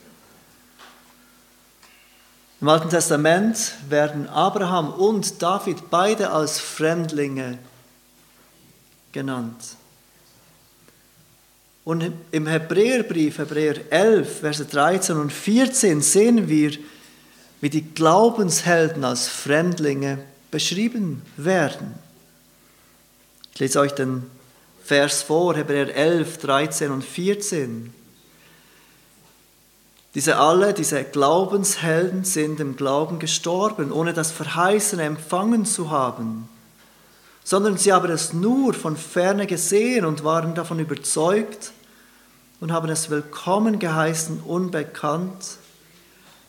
Im 2.60 2.68
Alten 2.68 2.90
Testament 2.90 3.74
werden 3.90 4.28
Abraham 4.28 4.92
und 4.92 5.42
David 5.42 5.90
beide 5.90 6.32
als 6.32 6.60
Fremdlinge 6.60 7.58
genannt. 9.14 9.78
Und 11.86 12.12
im 12.32 12.48
Hebräerbrief, 12.48 13.38
Hebräer 13.38 13.76
11, 13.92 14.40
Verse 14.40 14.66
13 14.66 15.18
und 15.18 15.32
14, 15.32 16.02
sehen 16.02 16.48
wir, 16.48 16.72
wie 17.62 17.70
die 17.70 17.94
Glaubenshelden 17.94 19.04
als 19.04 19.28
Fremdlinge 19.28 20.20
beschrieben 20.52 21.22
werden. 21.38 21.94
Ich 23.54 23.60
lese 23.60 23.80
euch 23.80 23.94
den 23.94 24.24
Vers 24.84 25.24
vor, 25.24 25.56
Hebräer 25.56 25.96
11, 25.96 26.40
13 26.40 26.92
und 26.92 27.04
14. 27.04 27.94
Diese 30.16 30.38
alle, 30.38 30.74
diese 30.74 31.04
Glaubenshelden 31.04 32.24
sind 32.24 32.60
im 32.60 32.76
Glauben 32.76 33.20
gestorben, 33.20 33.92
ohne 33.92 34.14
das 34.14 34.32
Verheißene 34.32 35.04
empfangen 35.04 35.66
zu 35.66 35.90
haben, 35.90 36.48
sondern 37.44 37.78
sie 37.78 37.92
haben 37.92 38.12
es 38.12 38.34
nur 38.34 38.74
von 38.74 38.96
ferne 38.96 39.48
gesehen 39.48 40.06
und 40.06 40.24
waren 40.24 40.56
davon 40.56 40.80
überzeugt 40.80 41.72
und 42.60 42.72
haben 42.72 42.90
es 42.90 43.10
willkommen 43.10 43.80
geheißen, 43.80 44.42
unbekannt, 44.42 45.58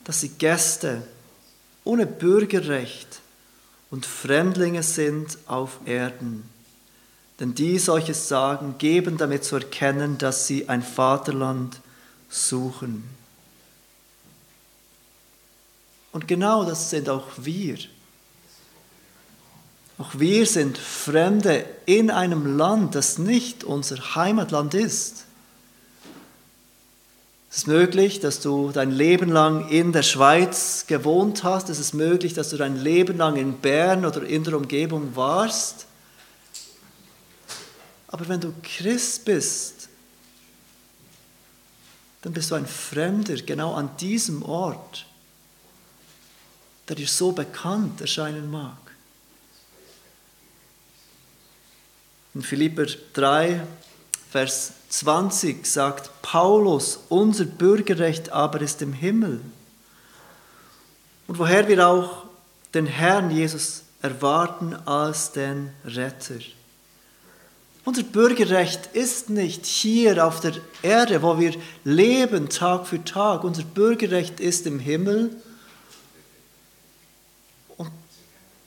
dass 0.05 0.21
sie 0.21 0.29
Gäste 0.29 1.03
ohne 1.85 2.07
Bürgerrecht 2.07 3.21
und 3.91 4.07
Fremdlinge 4.07 4.83
sind 4.83 5.39
auf 5.47 5.79
Erden. 5.85 6.49
Denn 7.41 7.55
die 7.55 7.79
solches 7.79 8.29
sagen, 8.29 8.77
geben 8.79 9.17
damit 9.17 9.45
zu 9.45 9.57
erkennen, 9.57 10.19
dass 10.19 10.47
sie 10.47 10.69
ein 10.69 10.83
Vaterland 10.83 11.81
suchen. 12.29 13.05
Und 16.13 16.29
genau 16.29 16.65
das 16.65 16.91
sind 16.91 17.09
auch 17.09 17.27
wir. 17.39 17.77
Auch 19.99 20.11
wir 20.15 20.47
sind 20.47 20.77
Fremde 20.77 21.65
in 21.87 22.11
einem 22.11 22.57
Land, 22.57 22.95
das 22.95 23.19
nicht 23.19 23.65
unser 23.65 24.15
Heimatland 24.17 24.75
ist. 24.75 25.25
Es 27.51 27.59
ist 27.59 27.67
möglich, 27.69 28.19
dass 28.19 28.41
du 28.41 28.73
dein 28.73 28.91
Leben 28.91 29.31
lang 29.31 29.69
in 29.69 29.93
der 29.93 30.03
Schweiz 30.03 30.87
gewohnt 30.89 31.45
hast. 31.45 31.71
Es 31.71 31.79
ist 31.79 31.95
möglich, 31.95 32.35
dass 32.35 32.51
du 32.51 32.57
dein 32.57 32.77
Leben 32.77 33.17
lang 33.17 33.37
in 33.37 33.59
Bern 33.59 34.05
oder 34.05 34.25
in 34.25 34.43
der 34.43 34.57
Umgebung 34.57 35.15
warst. 35.15 35.87
Aber 38.09 38.29
wenn 38.29 38.41
du 38.41 38.53
Christ 38.63 39.25
bist, 39.25 39.89
dann 42.23 42.33
bist 42.33 42.51
du 42.51 42.57
ein 42.57 42.67
Fremder 42.67 43.37
genau 43.37 43.75
an 43.75 43.91
diesem 43.99 44.43
Ort 44.43 45.07
der 46.89 46.97
dir 46.97 47.09
so 47.09 47.33
bekannt 47.33 48.01
erscheinen 48.01 48.51
mag. 48.51 48.77
In 52.35 52.42
Philipper 52.42 52.87
3, 53.12 53.64
Vers 54.31 54.73
20 54.88 55.64
sagt 55.66 56.11
Paulus, 56.23 57.01
unser 57.09 57.44
Bürgerrecht 57.44 58.31
aber 58.31 58.61
ist 58.61 58.83
im 58.83 58.92
Himmel. 58.92 59.40
Und 61.27 61.38
woher 61.38 61.68
wir 61.68 61.87
auch 61.87 62.25
den 62.75 62.87
Herrn 62.87 63.31
Jesus 63.31 63.83
erwarten 64.03 64.75
als 64.85 65.33
den 65.33 65.70
Retter. 65.85 66.40
Unser 67.85 68.03
Bürgerrecht 68.03 68.88
ist 68.92 69.31
nicht 69.31 69.64
hier 69.64 70.27
auf 70.27 70.40
der 70.40 70.55
Erde, 70.83 71.23
wo 71.23 71.38
wir 71.38 71.55
leben 71.85 72.49
Tag 72.49 72.87
für 72.87 73.03
Tag. 73.05 73.44
Unser 73.44 73.62
Bürgerrecht 73.62 74.40
ist 74.40 74.66
im 74.66 74.81
Himmel 74.81 75.31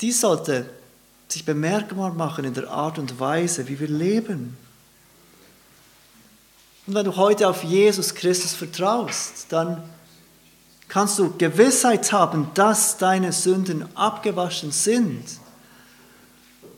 Dies 0.02 0.22
sollte 0.22 0.70
sich 1.28 1.46
bemerkbar 1.46 2.14
machen 2.14 2.46
in 2.46 2.54
der 2.54 2.70
Art 2.70 3.00
und 3.00 3.20
Weise, 3.20 3.68
wie 3.68 3.80
wir 3.80 3.88
leben. 3.88 4.58
Und 6.86 6.94
wenn 6.96 7.06
du 7.06 7.18
heute 7.18 7.50
auf 7.50 7.64
Jesus 7.64 8.16
Christus 8.16 8.54
vertraust, 8.54 9.48
dann 9.50 9.84
kannst 10.88 11.20
du 11.20 11.36
Gewissheit 11.38 12.14
haben, 12.14 12.50
dass 12.54 12.98
deine 12.98 13.34
Sünden 13.34 13.86
abgewaschen 13.96 14.72
sind, 14.72 15.26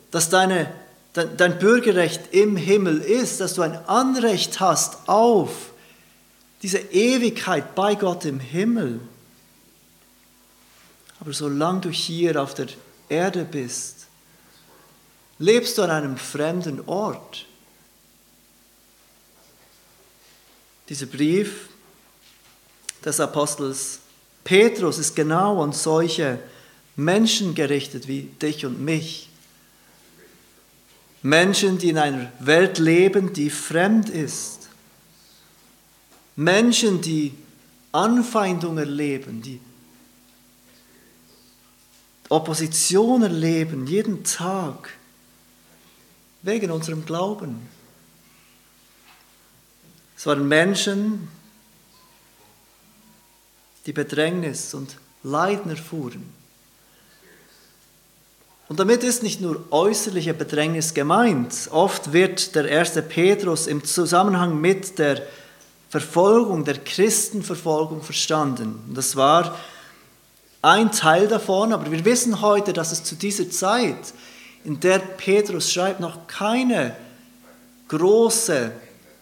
dass 0.09 0.29
deine, 0.29 0.73
dein 1.13 1.59
Bürgerrecht 1.59 2.33
im 2.33 2.57
Himmel 2.57 2.97
ist, 2.97 3.39
dass 3.39 3.53
du 3.53 3.61
ein 3.61 3.75
Anrecht 3.87 4.59
hast 4.59 5.07
auf 5.07 5.51
diese 6.63 6.79
Ewigkeit 6.79 7.75
bei 7.75 7.93
Gott 7.93 8.25
im 8.25 8.39
Himmel. 8.39 8.99
Aber 11.19 11.33
solange 11.33 11.81
du 11.81 11.89
hier 11.89 12.41
auf 12.41 12.55
der 12.55 12.67
Erde 13.09 13.45
bist, 13.45 14.07
lebst 15.39 15.77
du 15.77 15.83
an 15.83 15.89
einem 15.89 16.17
fremden 16.17 16.81
Ort. 16.87 17.45
Dieser 20.89 21.05
Brief 21.05 21.69
des 23.03 23.19
Apostels 23.19 23.99
Petrus 24.43 24.97
ist 24.97 25.15
genau 25.15 25.61
an 25.63 25.73
solche 25.73 26.39
Menschen 26.95 27.55
gerichtet 27.55 28.07
wie 28.07 28.23
dich 28.23 28.65
und 28.65 28.81
mich. 28.81 29.29
Menschen, 31.21 31.77
die 31.77 31.89
in 31.89 31.97
einer 31.97 32.31
Welt 32.39 32.77
leben, 32.79 33.33
die 33.33 33.49
fremd 33.49 34.09
ist. 34.09 34.69
Menschen, 36.35 37.01
die 37.01 37.33
Anfeindung 37.91 38.77
erleben, 38.77 39.41
die 39.41 39.59
Opposition 42.29 43.23
erleben, 43.23 43.87
jeden 43.87 44.23
Tag, 44.23 44.98
wegen 46.41 46.71
unserem 46.71 47.05
Glauben. 47.05 47.67
Es 50.17 50.25
waren 50.25 50.47
Menschen, 50.47 51.29
die 53.85 53.93
Bedrängnis 53.93 54.73
und 54.73 54.97
Leiden 55.23 55.71
erfuhren. 55.71 56.33
Und 58.67 58.79
damit 58.79 59.03
ist 59.03 59.23
nicht 59.23 59.41
nur 59.41 59.63
äußerliche 59.71 60.33
Bedrängnis 60.33 60.93
gemeint. 60.93 61.69
Oft 61.71 62.13
wird 62.13 62.53
der 62.53 62.65
erste 62.67 63.01
Petrus 63.01 63.65
im 63.65 63.83
Zusammenhang 63.83 64.61
mit 64.61 64.99
der 64.99 65.23
Verfolgung, 65.89 66.65
der 66.65 66.77
Christenverfolgung 66.77 68.03
verstanden. 68.03 68.79
Und 68.87 68.95
das 68.95 69.15
war 69.15 69.57
ein 70.61 70.91
Teil 70.91 71.27
davon, 71.27 71.73
aber 71.73 71.91
wir 71.91 72.05
wissen 72.05 72.41
heute, 72.41 72.73
dass 72.73 72.91
es 72.91 73.03
zu 73.03 73.15
dieser 73.15 73.49
Zeit, 73.49 74.13
in 74.63 74.79
der 74.79 74.99
Petrus 74.99 75.71
schreibt, 75.71 75.99
noch 75.99 76.27
keine 76.27 76.95
große, 77.87 78.71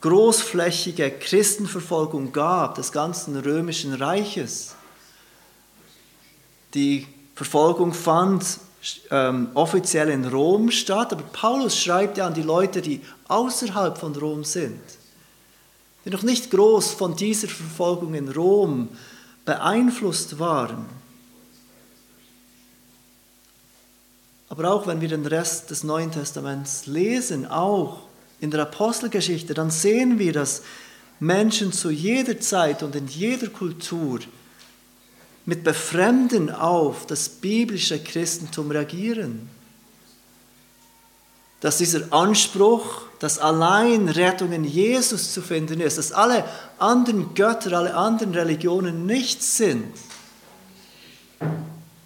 großflächige 0.01 1.11
Christenverfolgung 1.11 2.31
gab 2.31 2.75
des 2.75 2.91
ganzen 2.91 3.38
römischen 3.38 3.93
Reiches. 3.93 4.75
Die 6.73 7.07
Verfolgung 7.35 7.93
fand 7.93 8.43
ähm, 9.11 9.49
offiziell 9.53 10.09
in 10.09 10.25
Rom 10.25 10.71
statt, 10.71 11.13
aber 11.13 11.23
Paulus 11.23 11.77
schreibt 11.77 12.17
ja 12.17 12.27
an 12.27 12.33
die 12.33 12.43
Leute, 12.43 12.81
die 12.81 13.01
außerhalb 13.27 13.97
von 13.97 14.15
Rom 14.15 14.43
sind, 14.43 14.79
die 16.05 16.09
noch 16.09 16.23
nicht 16.23 16.51
groß 16.51 16.91
von 16.91 17.15
dieser 17.15 17.47
Verfolgung 17.47 18.13
in 18.13 18.29
Rom 18.29 18.89
beeinflusst 19.45 20.39
waren. 20.39 20.85
Aber 24.57 24.71
auch 24.71 24.87
wenn 24.87 25.01
wir 25.01 25.07
den 25.07 25.27
Rest 25.27 25.69
des 25.69 25.83
Neuen 25.83 26.11
Testaments 26.11 26.87
lesen, 26.87 27.45
auch 27.45 27.99
in 28.39 28.49
der 28.49 28.63
Apostelgeschichte, 28.63 29.53
dann 29.53 29.69
sehen 29.69 30.17
wir, 30.17 30.33
dass 30.33 30.63
Menschen 31.19 31.71
zu 31.71 31.91
jeder 31.91 32.39
Zeit 32.39 32.81
und 32.81 32.95
in 32.95 33.05
jeder 33.07 33.49
Kultur 33.49 34.19
mit 35.45 35.63
Befremden 35.63 36.49
auf 36.49 37.05
das 37.05 37.29
biblische 37.29 37.99
Christentum 37.99 38.71
reagieren. 38.71 39.47
Dass 41.59 41.77
dieser 41.77 42.11
Anspruch, 42.11 43.03
dass 43.19 43.37
allein 43.37 44.09
Rettung 44.09 44.53
in 44.53 44.63
Jesus 44.63 45.33
zu 45.33 45.43
finden 45.43 45.81
ist, 45.81 45.99
dass 45.99 46.11
alle 46.11 46.43
anderen 46.79 47.35
Götter, 47.35 47.73
alle 47.77 47.93
anderen 47.93 48.33
Religionen 48.33 49.05
nichts 49.05 49.57
sind, 49.57 49.93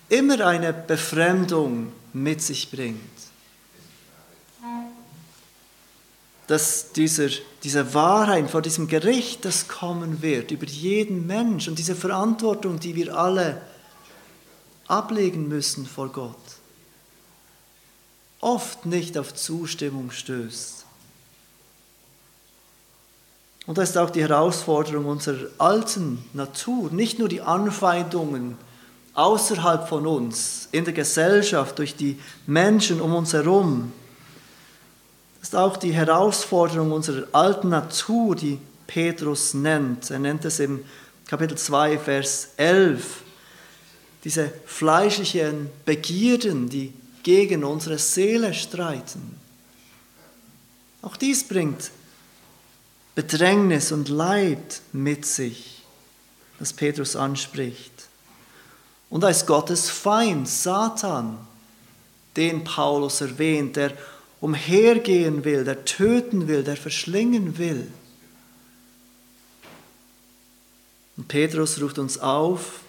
immer 0.10 0.46
eine 0.46 0.74
Befremdung 0.74 1.94
mit 2.14 2.42
sich 2.42 2.70
bringt. 2.72 3.00
dass 6.52 6.92
dieser, 6.92 7.30
diese 7.64 7.94
Wahrheit 7.94 8.50
vor 8.50 8.62
diesem 8.62 8.90
Gericht, 8.90 9.46
das 9.46 9.70
kommen 9.70 10.22
wird, 10.22 10.52
über 10.52 10.66
jeden 10.66 11.26
Mensch 11.26 11.70
und 11.70 11.80
diese 11.80 11.96
Verantwortung, 11.96 12.78
die 12.78 12.94
wir 12.94 13.16
alle 13.16 13.62
ablegen 14.86 15.48
müssen 15.48 15.86
vor 15.86 16.10
Gott, 16.10 16.36
oft 18.42 18.86
nicht 18.86 19.18
auf 19.18 19.34
Zustimmung 19.34 20.12
stößt. 20.12 20.86
Und 23.68 23.78
das 23.78 23.92
ist 23.92 23.98
auch 23.98 24.10
die 24.10 24.22
Herausforderung 24.22 25.06
unserer 25.06 25.48
alten 25.58 26.26
Natur, 26.34 26.92
nicht 26.92 27.18
nur 27.18 27.30
die 27.30 27.40
Anfeindungen 27.40 28.58
außerhalb 29.14 29.88
von 29.88 30.08
uns, 30.08 30.68
in 30.72 30.86
der 30.86 30.94
Gesellschaft, 30.94 31.78
durch 31.80 31.96
die 31.96 32.18
Menschen 32.48 33.02
um 33.02 33.14
uns 33.14 33.34
herum, 33.34 33.92
das 35.40 35.50
ist 35.50 35.56
auch 35.56 35.78
die 35.78 35.94
Herausforderung 35.94 36.92
unserer 36.92 37.28
alten 37.32 37.70
Natur, 37.70 38.36
die 38.36 38.60
Petrus 38.86 39.56
nennt. 39.56 40.12
Er 40.12 40.20
nennt 40.20 40.46
es 40.46 40.60
im 40.60 40.86
Kapitel 41.26 41.58
2, 41.58 41.98
Vers 41.98 42.50
11. 42.58 43.24
Diese 44.24 44.54
fleischlichen 44.66 45.70
Begierden, 45.84 46.70
die 46.70 46.94
gegen 47.24 47.64
unsere 47.64 47.98
Seele 47.98 48.54
streiten. 48.54 49.40
Auch 51.02 51.18
dies 51.18 51.44
bringt 51.48 51.90
Bedrängnis 53.16 53.92
und 53.92 54.10
Leid 54.10 54.82
mit 54.94 55.26
sich, 55.26 55.84
das 56.60 56.72
Petrus 56.72 57.16
anspricht. 57.16 57.91
Und 59.12 59.24
ist 59.26 59.46
Gottes 59.46 59.90
Feind, 59.90 60.48
Satan, 60.48 61.38
den 62.38 62.64
Paulus 62.64 63.20
erwähnt, 63.20 63.76
der 63.76 63.92
umhergehen 64.40 65.44
will, 65.44 65.66
der 65.66 65.86
töten 65.86 66.48
will, 66.48 66.64
der 66.64 66.78
verschlingen 66.78 67.58
will. 67.58 67.92
Und 71.18 71.28
Petrus 71.28 71.80
ruft 71.82 72.00
uns 72.00 72.18
auf, 72.18 72.80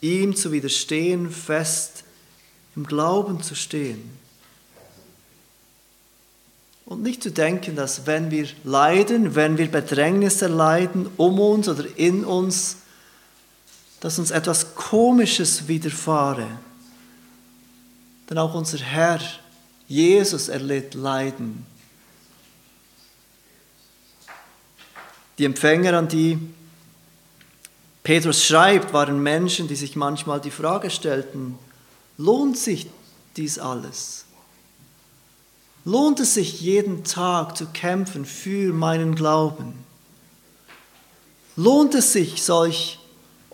ihm 0.00 0.34
zu 0.34 0.50
widerstehen, 0.50 1.30
fest 1.30 2.02
im 2.74 2.84
Glauben 2.84 3.40
zu 3.42 3.54
stehen. 3.54 4.18
Und 6.84 7.02
nicht 7.02 7.22
zu 7.22 7.30
denken, 7.30 7.76
dass 7.76 8.06
wenn 8.06 8.32
wir 8.32 8.48
leiden, 8.64 9.36
wenn 9.36 9.56
wir 9.56 9.70
Bedrängnisse 9.70 10.48
leiden, 10.48 11.08
um 11.16 11.38
uns 11.38 11.68
oder 11.68 11.84
in 11.96 12.24
uns, 12.24 12.78
dass 14.00 14.18
uns 14.18 14.30
etwas 14.30 14.63
Komisches 14.74 15.66
widerfahre. 15.68 16.48
Denn 18.28 18.38
auch 18.38 18.54
unser 18.54 18.78
Herr 18.78 19.20
Jesus 19.86 20.48
erlitt 20.48 20.94
Leiden. 20.94 21.66
Die 25.38 25.44
Empfänger, 25.44 25.94
an 25.98 26.08
die 26.08 26.38
Petrus 28.02 28.44
schreibt, 28.44 28.92
waren 28.92 29.22
Menschen, 29.22 29.66
die 29.68 29.76
sich 29.76 29.96
manchmal 29.96 30.40
die 30.40 30.50
Frage 30.50 30.90
stellten, 30.90 31.58
lohnt 32.16 32.56
sich 32.56 32.88
dies 33.36 33.58
alles? 33.58 34.24
Lohnt 35.84 36.20
es 36.20 36.34
sich 36.34 36.60
jeden 36.60 37.04
Tag 37.04 37.56
zu 37.56 37.66
kämpfen 37.66 38.24
für 38.24 38.72
meinen 38.72 39.14
Glauben? 39.14 39.74
Lohnt 41.56 41.94
es 41.94 42.12
sich, 42.12 42.42
solch 42.42 42.98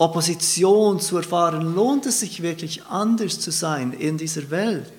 Opposition 0.00 0.98
zu 0.98 1.18
erfahren? 1.18 1.74
Lohnt 1.74 2.06
es 2.06 2.20
sich 2.20 2.42
wirklich 2.42 2.84
anders 2.86 3.38
zu 3.38 3.50
sein 3.50 3.92
in 3.92 4.16
dieser 4.16 4.50
Welt? 4.50 4.90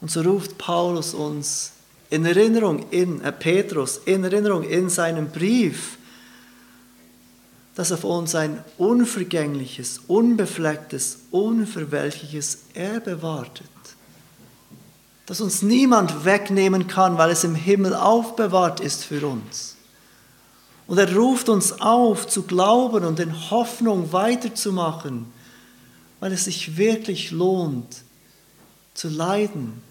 Und 0.00 0.10
so 0.10 0.22
ruft 0.22 0.56
Paulus 0.56 1.12
uns 1.12 1.72
in 2.08 2.24
Erinnerung, 2.24 2.88
in 2.90 3.20
äh, 3.20 3.30
Petrus, 3.30 4.00
in 4.06 4.24
Erinnerung 4.24 4.62
in 4.62 4.88
seinem 4.88 5.28
Brief, 5.28 5.98
dass 7.74 7.92
auf 7.92 8.04
uns 8.04 8.34
ein 8.34 8.64
unvergängliches, 8.78 10.00
unbeflecktes, 10.06 11.18
unverwelkliches 11.30 12.60
Erbe 12.72 13.20
wartet, 13.20 13.68
das 15.26 15.42
uns 15.42 15.60
niemand 15.60 16.24
wegnehmen 16.24 16.86
kann, 16.86 17.18
weil 17.18 17.30
es 17.30 17.44
im 17.44 17.54
Himmel 17.54 17.94
aufbewahrt 17.94 18.80
ist 18.80 19.04
für 19.04 19.26
uns. 19.26 19.76
Und 20.88 20.96
er 20.96 21.14
ruft 21.14 21.50
uns 21.50 21.80
auf, 21.80 22.26
zu 22.26 22.42
glauben 22.44 23.04
und 23.04 23.20
in 23.20 23.50
Hoffnung 23.50 24.10
weiterzumachen, 24.12 25.30
weil 26.18 26.32
es 26.32 26.46
sich 26.46 26.78
wirklich 26.78 27.30
lohnt, 27.30 28.02
zu 28.94 29.08
leiden 29.08 29.82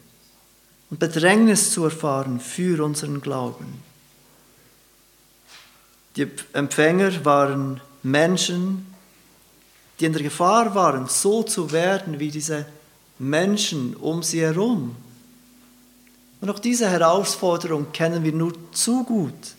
und 0.90 1.00
Bedrängnis 1.00 1.72
zu 1.72 1.84
erfahren 1.84 2.40
für 2.40 2.84
unseren 2.84 3.22
Glauben. 3.22 3.82
Die 6.16 6.28
Empfänger 6.54 7.24
waren 7.24 7.80
Menschen, 8.02 8.88
die 10.00 10.06
in 10.06 10.14
der 10.14 10.24
Gefahr 10.24 10.74
waren, 10.74 11.08
so 11.08 11.44
zu 11.44 11.72
werden 11.72 12.20
wie 12.20 12.32
diese 12.32 12.66
Menschen 13.20 13.96
um 13.96 14.24
sie 14.24 14.42
herum. 14.42 14.96
Und 16.42 16.50
auch 16.50 16.60
diese 16.60 16.90
Herausforderung 16.90 17.92
kennen 17.92 18.24
wir 18.24 18.34
nur 18.34 18.54
zu 18.72 19.04
gut. 19.04 19.57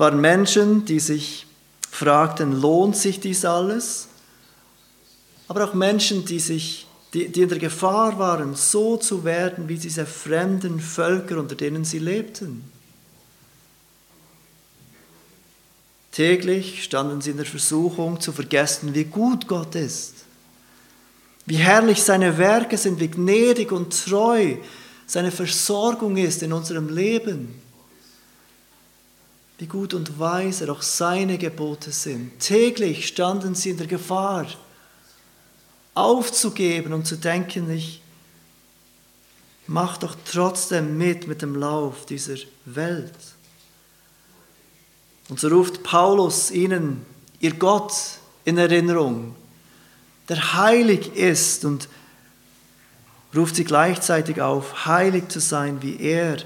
Waren 0.00 0.22
Menschen, 0.22 0.86
die 0.86 0.98
sich 0.98 1.46
fragten, 1.90 2.58
lohnt 2.58 2.96
sich 2.96 3.20
dies 3.20 3.44
alles? 3.44 4.08
Aber 5.46 5.62
auch 5.62 5.74
Menschen, 5.74 6.24
die 6.24 6.40
sich 6.40 6.86
die, 7.12 7.28
die 7.28 7.42
in 7.42 7.50
der 7.50 7.58
Gefahr 7.58 8.18
waren, 8.18 8.54
so 8.54 8.96
zu 8.96 9.24
werden 9.24 9.68
wie 9.68 9.76
diese 9.76 10.06
fremden 10.06 10.80
Völker, 10.80 11.36
unter 11.36 11.54
denen 11.54 11.84
sie 11.84 11.98
lebten. 11.98 12.64
Täglich 16.12 16.82
standen 16.82 17.20
sie 17.20 17.32
in 17.32 17.36
der 17.36 17.44
Versuchung 17.44 18.20
zu 18.20 18.32
vergessen, 18.32 18.94
wie 18.94 19.04
gut 19.04 19.48
Gott 19.48 19.74
ist, 19.74 20.14
wie 21.44 21.56
herrlich 21.56 22.02
seine 22.02 22.38
Werke 22.38 22.78
sind, 22.78 23.00
wie 23.00 23.08
gnädig 23.08 23.70
und 23.70 23.92
treu 24.06 24.56
seine 25.06 25.30
Versorgung 25.30 26.16
ist 26.16 26.42
in 26.42 26.54
unserem 26.54 26.88
Leben, 26.88 27.59
wie 29.60 29.66
gut 29.66 29.92
und 29.92 30.18
weise 30.18 30.72
auch 30.72 30.80
seine 30.80 31.36
Gebote 31.36 31.92
sind. 31.92 32.40
Täglich 32.40 33.06
standen 33.06 33.54
sie 33.54 33.68
in 33.68 33.76
der 33.76 33.86
Gefahr, 33.86 34.46
aufzugeben 35.94 36.94
und 36.94 37.06
zu 37.06 37.16
denken, 37.16 37.70
ich 37.70 38.00
mach 39.66 39.98
doch 39.98 40.16
trotzdem 40.24 40.96
mit 40.96 41.26
mit 41.26 41.42
dem 41.42 41.54
Lauf 41.54 42.06
dieser 42.06 42.36
Welt. 42.64 43.12
Und 45.28 45.38
so 45.38 45.48
ruft 45.48 45.82
Paulus 45.82 46.50
ihnen 46.50 47.04
ihr 47.38 47.52
Gott 47.52 47.92
in 48.46 48.56
Erinnerung, 48.56 49.36
der 50.30 50.54
heilig 50.54 51.14
ist 51.14 51.66
und 51.66 51.86
ruft 53.36 53.56
sie 53.56 53.64
gleichzeitig 53.64 54.40
auf, 54.40 54.86
heilig 54.86 55.28
zu 55.28 55.38
sein, 55.38 55.82
wie 55.82 56.00
er 56.00 56.38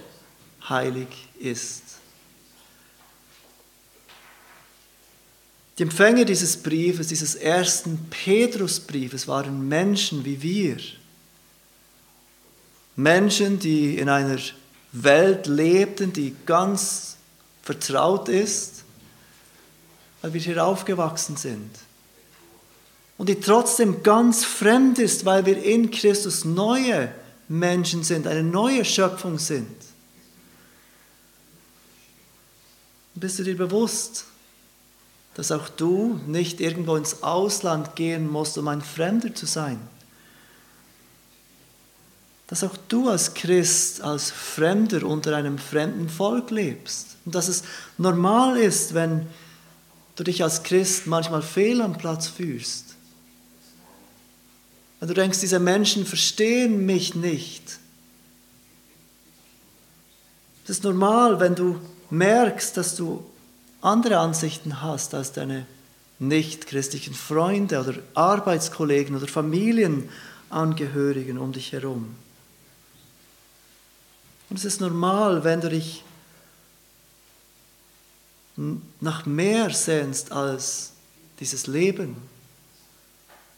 heilig 0.68 1.08
ist. 1.38 1.83
Die 5.78 5.82
Empfänger 5.82 6.24
dieses 6.24 6.56
Briefes, 6.56 7.08
dieses 7.08 7.34
ersten 7.34 8.06
Petrusbriefes, 8.10 9.26
waren 9.26 9.66
Menschen 9.66 10.24
wie 10.24 10.40
wir. 10.40 10.76
Menschen, 12.96 13.58
die 13.58 13.98
in 13.98 14.08
einer 14.08 14.38
Welt 14.92 15.48
lebten, 15.48 16.12
die 16.12 16.34
ganz 16.46 17.16
vertraut 17.62 18.28
ist, 18.28 18.84
weil 20.22 20.32
wir 20.32 20.40
hier 20.40 20.64
aufgewachsen 20.64 21.36
sind. 21.36 21.70
Und 23.18 23.28
die 23.28 23.40
trotzdem 23.40 24.02
ganz 24.04 24.44
fremd 24.44 24.98
ist, 24.98 25.24
weil 25.24 25.44
wir 25.44 25.60
in 25.60 25.90
Christus 25.90 26.44
neue 26.44 27.12
Menschen 27.48 28.04
sind, 28.04 28.26
eine 28.26 28.42
neue 28.44 28.84
Schöpfung 28.84 29.38
sind. 29.38 29.76
Bist 33.16 33.38
du 33.38 33.44
dir 33.44 33.56
bewusst, 33.56 34.26
dass 35.34 35.50
auch 35.50 35.68
du 35.68 36.20
nicht 36.26 36.60
irgendwo 36.60 36.96
ins 36.96 37.22
Ausland 37.22 37.96
gehen 37.96 38.30
musst, 38.30 38.56
um 38.56 38.68
ein 38.68 38.82
Fremder 38.82 39.34
zu 39.34 39.46
sein? 39.46 39.80
Dass 42.46 42.62
auch 42.62 42.76
du 42.88 43.08
als 43.08 43.34
Christ, 43.34 44.00
als 44.02 44.30
Fremder 44.30 45.04
unter 45.04 45.36
einem 45.36 45.58
fremden 45.58 46.08
Volk 46.08 46.50
lebst. 46.50 47.16
Und 47.24 47.34
dass 47.34 47.48
es 47.48 47.64
normal 47.98 48.56
ist, 48.56 48.94
wenn 48.94 49.26
du 50.14 50.24
dich 50.24 50.42
als 50.42 50.62
Christ 50.62 51.06
manchmal 51.06 51.42
fehl 51.42 51.80
am 51.82 51.96
Platz 51.98 52.28
fühlst. 52.28 52.94
Wenn 55.00 55.08
du 55.08 55.14
denkst, 55.14 55.40
diese 55.40 55.58
Menschen 55.58 56.06
verstehen 56.06 56.86
mich 56.86 57.14
nicht. 57.14 57.78
Es 60.64 60.70
ist 60.70 60.84
normal, 60.84 61.40
wenn 61.40 61.54
du 61.54 61.80
merkst, 62.10 62.76
dass 62.76 62.94
du 62.94 63.24
andere 63.84 64.18
Ansichten 64.18 64.82
hast 64.82 65.14
als 65.14 65.30
deine 65.32 65.66
nicht-christlichen 66.18 67.14
Freunde 67.14 67.78
oder 67.80 67.94
Arbeitskollegen 68.14 69.16
oder 69.16 69.26
Familienangehörigen 69.26 71.38
um 71.38 71.52
dich 71.52 71.72
herum. 71.72 72.14
Und 74.48 74.58
es 74.58 74.64
ist 74.64 74.80
normal, 74.80 75.44
wenn 75.44 75.60
du 75.60 75.68
dich 75.68 76.02
nach 79.00 79.26
mehr 79.26 79.70
sehnst 79.70 80.32
als 80.32 80.92
dieses 81.40 81.66
Leben, 81.66 82.16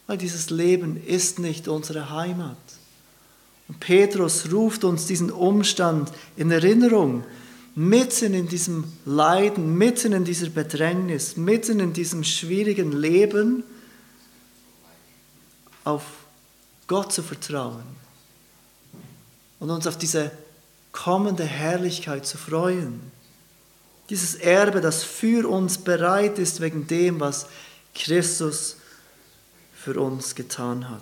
weil 0.07 0.17
dieses 0.17 0.49
Leben 0.49 0.99
ist 1.05 1.37
nicht 1.39 1.67
unsere 1.67 2.09
Heimat. 2.09 2.57
Und 3.67 3.79
Petrus 3.79 4.51
ruft 4.51 4.83
uns 4.83 5.05
diesen 5.05 5.29
Umstand 5.29 6.11
in 6.35 6.49
Erinnerung, 6.49 7.23
mitten 7.77 8.33
in 8.33 8.47
diesem 8.47 8.91
Leiden, 9.05 9.77
mitten 9.77 10.11
in 10.11 10.25
dieser 10.25 10.49
Bedrängnis, 10.49 11.37
mitten 11.37 11.79
in 11.79 11.93
diesem 11.93 12.23
schwierigen 12.23 12.91
Leben 12.91 13.63
auf 15.83 16.03
Gott 16.87 17.13
zu 17.13 17.21
vertrauen 17.21 17.85
und 19.59 19.69
uns 19.69 19.85
auf 19.85 19.95
diese 19.95 20.31
kommende 20.91 21.43
Herrlichkeit 21.43 22.25
zu 22.25 22.39
freuen. 22.39 22.99
Dieses 24.09 24.33
Erbe, 24.33 24.81
das 24.81 25.03
für 25.03 25.47
uns 25.47 25.77
bereit 25.77 26.39
ist 26.39 26.61
wegen 26.61 26.87
dem, 26.87 27.19
was 27.19 27.45
Christus 27.93 28.77
für 29.75 29.99
uns 29.99 30.33
getan 30.33 30.89
hat. 30.89 31.01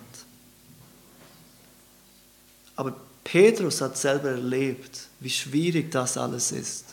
Aber 2.76 2.94
Petrus 3.24 3.80
hat 3.80 3.96
selber 3.96 4.28
erlebt, 4.32 5.05
wie 5.20 5.30
schwierig 5.30 5.90
das 5.90 6.16
alles 6.16 6.52
ist. 6.52 6.84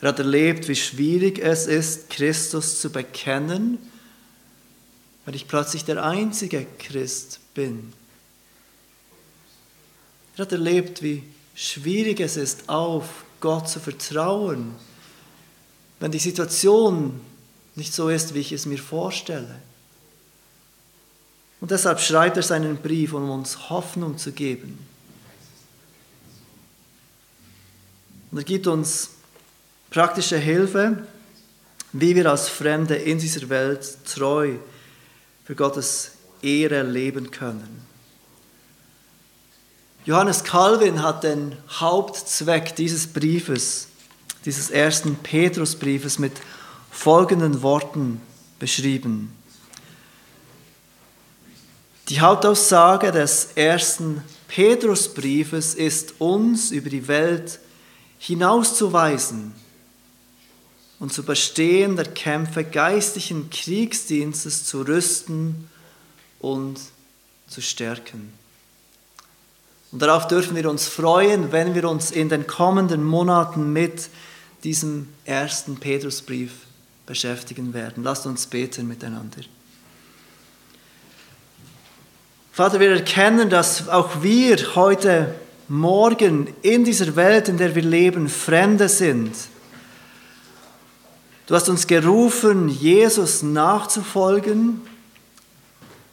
Er 0.00 0.08
hat 0.08 0.18
erlebt, 0.18 0.68
wie 0.68 0.76
schwierig 0.76 1.38
es 1.38 1.66
ist, 1.66 2.08
Christus 2.10 2.80
zu 2.80 2.90
bekennen, 2.90 3.78
weil 5.24 5.34
ich 5.34 5.46
plötzlich 5.46 5.84
der 5.84 6.02
einzige 6.02 6.66
Christ 6.78 7.40
bin. 7.54 7.92
Er 10.36 10.42
hat 10.42 10.52
erlebt, 10.52 11.02
wie 11.02 11.22
schwierig 11.54 12.20
es 12.20 12.36
ist, 12.36 12.68
auf 12.68 13.24
Gott 13.40 13.68
zu 13.68 13.78
vertrauen, 13.78 14.74
wenn 15.98 16.10
die 16.10 16.18
Situation 16.18 17.20
nicht 17.74 17.92
so 17.92 18.08
ist, 18.08 18.34
wie 18.34 18.40
ich 18.40 18.52
es 18.52 18.64
mir 18.64 18.78
vorstelle. 18.78 19.60
Und 21.60 21.70
deshalb 21.70 22.00
schreibt 22.00 22.38
er 22.38 22.42
seinen 22.42 22.78
Brief, 22.78 23.12
um 23.12 23.28
uns 23.30 23.68
Hoffnung 23.68 24.16
zu 24.16 24.32
geben. 24.32 24.78
Und 28.30 28.38
er 28.38 28.44
gibt 28.44 28.66
uns 28.66 29.10
praktische 29.90 30.38
Hilfe, 30.38 31.04
wie 31.92 32.14
wir 32.14 32.30
als 32.30 32.48
Fremde 32.48 32.94
in 32.94 33.18
dieser 33.18 33.48
Welt 33.48 33.98
treu 34.04 34.54
für 35.44 35.54
Gottes 35.56 36.12
Ehre 36.42 36.82
leben 36.82 37.30
können. 37.30 37.82
Johannes 40.04 40.44
Calvin 40.44 41.02
hat 41.02 41.24
den 41.24 41.56
Hauptzweck 41.68 42.74
dieses 42.76 43.06
Briefes, 43.06 43.88
dieses 44.44 44.70
ersten 44.70 45.16
Petrusbriefes 45.16 46.18
mit 46.18 46.32
folgenden 46.90 47.62
Worten 47.62 48.20
beschrieben. 48.58 49.32
Die 52.08 52.20
Hauptaussage 52.20 53.12
des 53.12 53.50
ersten 53.54 54.22
Petrusbriefes 54.48 55.74
ist 55.74 56.14
uns 56.20 56.70
über 56.70 56.88
die 56.88 57.06
Welt 57.06 57.60
hinauszuweisen 58.20 59.52
und 61.00 61.12
zu 61.12 61.24
Bestehen 61.24 61.96
der 61.96 62.04
Kämpfe 62.04 62.62
geistlichen 62.62 63.48
Kriegsdienstes 63.50 64.66
zu 64.66 64.82
rüsten 64.82 65.68
und 66.38 66.78
zu 67.48 67.62
stärken. 67.62 68.32
Und 69.90 70.02
darauf 70.02 70.28
dürfen 70.28 70.54
wir 70.54 70.70
uns 70.70 70.86
freuen, 70.86 71.50
wenn 71.50 71.74
wir 71.74 71.88
uns 71.88 72.10
in 72.10 72.28
den 72.28 72.46
kommenden 72.46 73.02
Monaten 73.02 73.72
mit 73.72 74.10
diesem 74.62 75.08
ersten 75.24 75.76
Petrusbrief 75.76 76.52
beschäftigen 77.06 77.72
werden. 77.72 78.04
Lasst 78.04 78.26
uns 78.26 78.46
beten 78.46 78.86
miteinander. 78.86 79.40
Vater, 82.52 82.78
wir 82.78 82.90
erkennen, 82.90 83.48
dass 83.48 83.88
auch 83.88 84.22
wir 84.22 84.74
heute 84.74 85.34
Morgen 85.70 86.52
in 86.62 86.84
dieser 86.84 87.14
Welt, 87.14 87.48
in 87.48 87.56
der 87.56 87.76
wir 87.76 87.84
leben, 87.84 88.28
Fremde 88.28 88.88
sind. 88.88 89.32
Du 91.46 91.54
hast 91.54 91.68
uns 91.68 91.86
gerufen, 91.86 92.68
Jesus 92.68 93.44
nachzufolgen. 93.44 94.80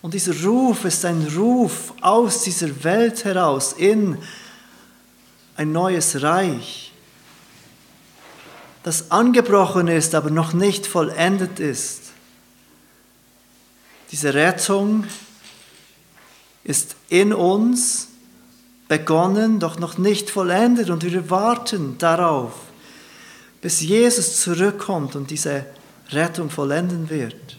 Und 0.03 0.13
dieser 0.13 0.39
Ruf 0.43 0.85
ist 0.85 1.03
ein 1.05 1.25
Ruf 1.35 1.91
aus 2.01 2.43
dieser 2.43 2.83
Welt 2.83 3.25
heraus 3.25 3.73
in 3.73 4.19
ein 5.55 5.71
neues 5.71 6.21
Reich, 6.21 6.93
das 8.83 9.09
angebrochen 9.09 9.87
ist, 9.87 10.13
aber 10.13 10.29
noch 10.29 10.53
nicht 10.53 10.85
vollendet 10.85 11.59
ist. 11.59 12.11
Diese 14.11 14.35
Rettung 14.35 15.05
ist 16.63 16.95
in 17.09 17.33
uns 17.33 18.09
begonnen, 18.87 19.59
doch 19.59 19.79
noch 19.79 19.97
nicht 19.97 20.29
vollendet 20.29 20.89
und 20.89 21.03
wir 21.03 21.29
warten 21.29 21.97
darauf, 21.97 22.53
bis 23.61 23.81
Jesus 23.81 24.41
zurückkommt 24.41 25.15
und 25.15 25.29
diese 25.29 25.65
Rettung 26.09 26.49
vollenden 26.49 27.09
wird. 27.09 27.57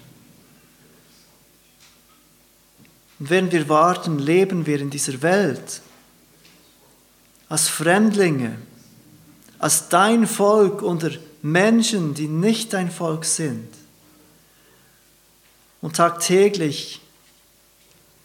Und 3.18 3.30
während 3.30 3.52
wir 3.52 3.68
warten, 3.68 4.18
leben 4.18 4.66
wir 4.66 4.80
in 4.80 4.90
dieser 4.90 5.20
Welt 5.22 5.82
als 7.48 7.68
Fremdlinge, 7.68 8.56
als 9.58 9.88
dein 9.88 10.26
Volk 10.26 10.82
unter 10.82 11.10
Menschen, 11.42 12.14
die 12.14 12.28
nicht 12.28 12.72
dein 12.72 12.90
Volk 12.90 13.24
sind. 13.24 13.68
Und 15.80 15.96
tagtäglich 15.96 17.00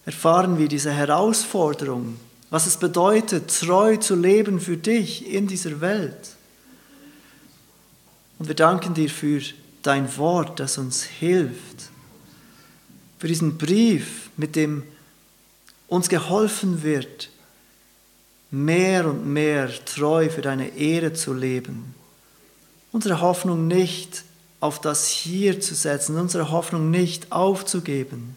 erfahren 0.05 0.57
wir 0.57 0.67
diese 0.67 0.91
Herausforderung, 0.91 2.19
was 2.53 2.67
es 2.67 2.77
bedeutet, 2.77 3.49
treu 3.61 3.97
zu 3.97 4.13
leben 4.13 4.59
für 4.59 4.77
dich 4.77 5.27
in 5.27 5.47
dieser 5.47 5.81
Welt. 5.81 6.35
Und 8.37 8.47
wir 8.47 8.53
danken 8.53 8.93
dir 8.93 9.09
für 9.09 9.41
dein 9.81 10.15
Wort, 10.17 10.59
das 10.59 10.77
uns 10.77 11.01
hilft, 11.01 11.89
für 13.17 13.27
diesen 13.27 13.57
Brief, 13.57 14.29
mit 14.37 14.55
dem 14.55 14.83
uns 15.87 16.09
geholfen 16.09 16.83
wird, 16.83 17.31
mehr 18.51 19.07
und 19.07 19.25
mehr 19.25 19.71
treu 19.85 20.29
für 20.29 20.43
deine 20.43 20.77
Ehre 20.77 21.13
zu 21.13 21.33
leben. 21.33 21.95
Unsere 22.91 23.19
Hoffnung 23.19 23.65
nicht 23.65 24.25
auf 24.59 24.79
das 24.79 25.07
Hier 25.07 25.59
zu 25.59 25.73
setzen, 25.73 26.19
unsere 26.19 26.51
Hoffnung 26.51 26.91
nicht 26.91 27.31
aufzugeben, 27.31 28.35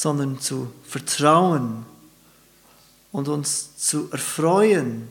sondern 0.00 0.40
zu 0.40 0.72
vertrauen 0.82 1.84
und 3.12 3.28
uns 3.28 3.76
zu 3.76 4.10
erfreuen 4.10 5.06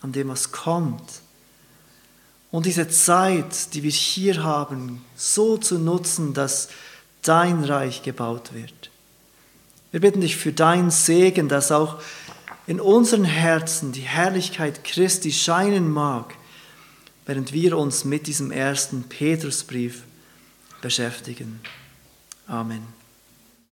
an 0.00 0.12
dem, 0.12 0.28
was 0.28 0.52
kommt. 0.52 1.02
Und 2.52 2.66
diese 2.66 2.88
Zeit, 2.88 3.74
die 3.74 3.82
wir 3.82 3.90
hier 3.90 4.44
haben, 4.44 5.04
so 5.16 5.56
zu 5.56 5.76
nutzen, 5.76 6.34
dass 6.34 6.68
dein 7.22 7.64
Reich 7.64 8.04
gebaut 8.04 8.54
wird. 8.54 8.90
Wir 9.90 10.00
bitten 10.00 10.20
dich 10.20 10.36
für 10.36 10.52
deinen 10.52 10.92
Segen, 10.92 11.48
dass 11.48 11.72
auch 11.72 12.00
in 12.68 12.80
unseren 12.80 13.24
Herzen 13.24 13.90
die 13.90 14.02
Herrlichkeit 14.02 14.84
Christi 14.84 15.32
scheinen 15.32 15.90
mag, 15.90 16.36
während 17.26 17.52
wir 17.52 17.76
uns 17.76 18.04
mit 18.04 18.28
diesem 18.28 18.52
ersten 18.52 19.02
Petrusbrief 19.02 20.04
beschäftigen. 20.80 21.60
Amen. 22.46 23.01